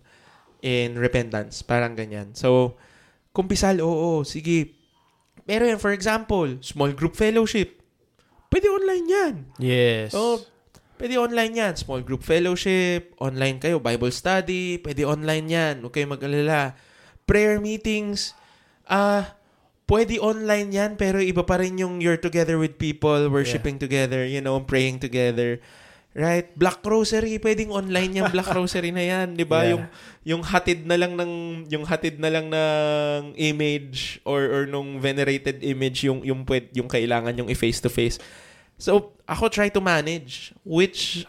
in 0.65 0.97
repentance 0.97 1.61
parang 1.61 1.93
ganyan 1.93 2.33
so 2.33 2.73
kumpisal 3.31 3.77
oo 3.85 4.25
sige 4.25 4.73
pero 5.45 5.69
yan 5.69 5.77
for 5.77 5.93
example 5.93 6.57
small 6.65 6.89
group 6.89 7.13
fellowship 7.13 7.77
pwede 8.49 8.65
online 8.71 9.05
yan 9.05 9.35
Yes. 9.61 10.15
Oh, 10.15 10.41
pwede 10.95 11.19
online 11.19 11.53
yan. 11.59 11.73
Small 11.75 12.01
group 12.07 12.23
fellowship, 12.23 13.11
online 13.19 13.59
kayo, 13.59 13.83
Bible 13.83 14.11
study, 14.15 14.79
pwede 14.79 15.03
online 15.03 15.45
yan. 15.51 15.73
Huwag 15.83 15.91
kayong 15.91 16.15
mag-alala. 16.15 16.71
Prayer 17.27 17.59
meetings, 17.59 18.31
ah, 18.87 19.35
pwede 19.91 20.21
online 20.23 20.71
yan, 20.71 20.91
pero 20.95 21.19
iba 21.19 21.43
pa 21.43 21.59
rin 21.59 21.75
yung 21.75 21.99
you're 21.99 22.19
together 22.21 22.55
with 22.55 22.79
people, 22.79 23.27
worshiping 23.27 23.75
together, 23.75 24.23
you 24.23 24.39
know, 24.39 24.55
praying 24.63 25.01
together. 25.03 25.59
Right? 26.15 26.47
Black 26.55 26.79
Rosary, 26.79 27.35
pwedeng 27.43 27.75
online 27.75 28.15
yan, 28.15 28.31
Black 28.31 28.47
Rosary 28.55 28.95
na 28.95 29.03
yan, 29.03 29.35
'di 29.35 29.43
ba? 29.43 29.67
Yeah. 29.67 29.71
Yung 29.75 29.83
yung 30.23 30.41
hatid 30.47 30.87
na 30.87 30.95
lang 30.95 31.19
ng 31.19 31.67
yung 31.67 31.83
hatid 31.83 32.23
na 32.23 32.31
lang 32.31 32.47
ng 32.47 33.35
image 33.35 34.23
or 34.23 34.47
or 34.47 34.61
nung 34.63 34.95
venerated 35.03 35.59
image 35.59 36.07
yung 36.07 36.23
yung 36.23 36.47
pwed, 36.47 36.71
yung 36.71 36.87
kailangan 36.87 37.35
yung 37.35 37.51
i-face 37.51 37.83
to 37.83 37.91
face. 37.91 38.15
So, 38.79 39.11
ako 39.27 39.51
try 39.51 39.67
to 39.67 39.83
manage 39.83 40.55
which 40.63 41.27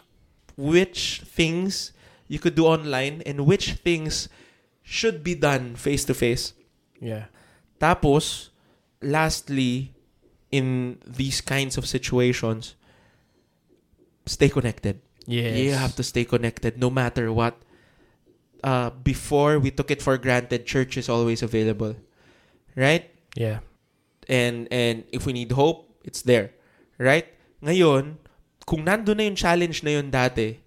which 0.55 1.19
things 1.27 1.91
you 2.31 2.39
could 2.39 2.55
do 2.55 2.63
online 2.63 3.19
and 3.27 3.43
which 3.43 3.75
things 3.83 4.31
should 4.87 5.19
be 5.19 5.35
done 5.35 5.75
face 5.75 6.07
to 6.07 6.15
face. 6.15 6.55
Yeah. 7.03 7.27
Tapos, 7.75 8.55
lastly, 9.03 9.91
in 10.47 10.95
these 11.03 11.43
kinds 11.43 11.75
of 11.75 11.83
situations, 11.83 12.76
stay 14.27 14.49
connected. 14.49 15.01
Yes. 15.27 15.57
You 15.57 15.71
have 15.75 15.95
to 15.95 16.03
stay 16.03 16.23
connected 16.23 16.79
no 16.79 16.89
matter 16.89 17.31
what. 17.33 17.59
Uh, 18.63 18.89
before, 19.03 19.59
we 19.59 19.71
took 19.71 19.91
it 19.91 20.01
for 20.01 20.17
granted, 20.17 20.65
church 20.65 20.97
is 20.97 21.09
always 21.09 21.43
available. 21.43 21.95
Right? 22.75 23.11
Yeah. 23.35 23.59
And, 24.27 24.67
and 24.71 25.03
if 25.11 25.25
we 25.25 25.33
need 25.33 25.51
hope, 25.51 25.89
it's 26.03 26.21
there. 26.21 26.51
Right? 26.97 27.27
Ngayon, 27.63 28.17
kung 28.67 28.83
nandun 28.83 29.17
na 29.17 29.23
yung 29.27 29.39
challenge 29.39 29.83
na 29.83 29.99
yun 29.99 30.11
dati, 30.11 30.59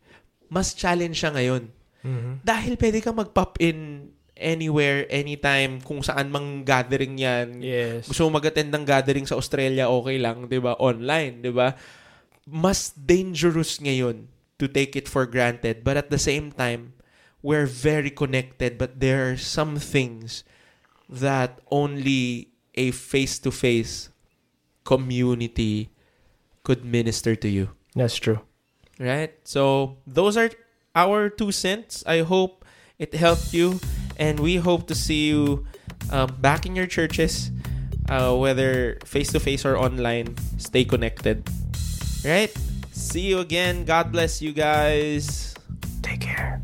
mas 0.49 0.73
challenge 0.75 1.21
siya 1.21 1.37
ngayon. 1.37 1.63
Mhm. 2.01 2.33
Dahil 2.43 2.75
pwede 2.81 2.99
ka 3.05 3.13
mag-pop 3.13 3.61
in 3.61 4.11
anywhere, 4.41 5.05
anytime, 5.13 5.85
kung 5.85 6.01
saan 6.01 6.33
mang 6.33 6.65
gathering 6.65 7.21
yan. 7.21 7.61
Yes. 7.61 8.09
Gusto 8.09 8.27
mo 8.27 8.41
mag-attend 8.41 8.73
ng 8.73 8.85
gathering 8.89 9.29
sa 9.29 9.37
Australia, 9.37 9.93
okay 9.93 10.17
lang, 10.17 10.49
'di 10.49 10.59
ba? 10.59 10.81
Online, 10.81 11.45
'di 11.45 11.53
ba? 11.53 11.77
Mas 12.47 12.91
dangerous 12.91 13.79
ngayon 13.79 14.29
to 14.59 14.69
take 14.69 14.97
it 14.97 15.09
for 15.09 15.27
granted, 15.27 15.85
but 15.85 15.97
at 15.97 16.11
the 16.11 16.19
same 16.19 16.53
time, 16.53 16.93
we're 17.43 17.67
very 17.67 18.11
connected, 18.11 18.77
but 18.77 19.01
there 19.01 19.33
are 19.33 19.37
some 19.37 19.77
things 19.77 20.45
that 21.09 21.61
only 21.71 22.49
a 22.75 22.91
face-to-face 22.91 24.11
community 24.85 25.91
could 26.63 26.85
minister 26.85 27.35
to 27.35 27.49
you. 27.49 27.71
That's 27.95 28.17
true. 28.17 28.41
Right? 28.99 29.33
So, 29.45 29.97
those 30.07 30.37
are 30.37 30.51
our 30.95 31.31
two 31.31 31.53
cents. 31.53 32.05
I 32.07 32.21
hope 32.21 32.65
it 32.99 33.15
helped 33.15 33.55
you. 33.55 33.81
And 34.21 34.39
we 34.39 34.57
hope 34.57 34.87
to 34.89 34.95
see 34.95 35.29
you 35.29 35.67
um, 36.11 36.37
back 36.41 36.67
in 36.67 36.77
your 36.77 36.87
churches, 36.87 37.51
uh, 38.11 38.37
whether 38.37 38.99
face 39.07 39.33
to 39.33 39.41
face 39.41 39.65
or 39.65 39.79
online. 39.79 40.37
Stay 40.59 40.85
connected. 40.85 41.49
Right? 42.25 42.53
See 42.93 43.23
you 43.23 43.39
again. 43.39 43.85
God 43.85 44.13
bless 44.13 44.43
you 44.43 44.53
guys. 44.53 45.55
Take 46.03 46.21
care. 46.21 46.61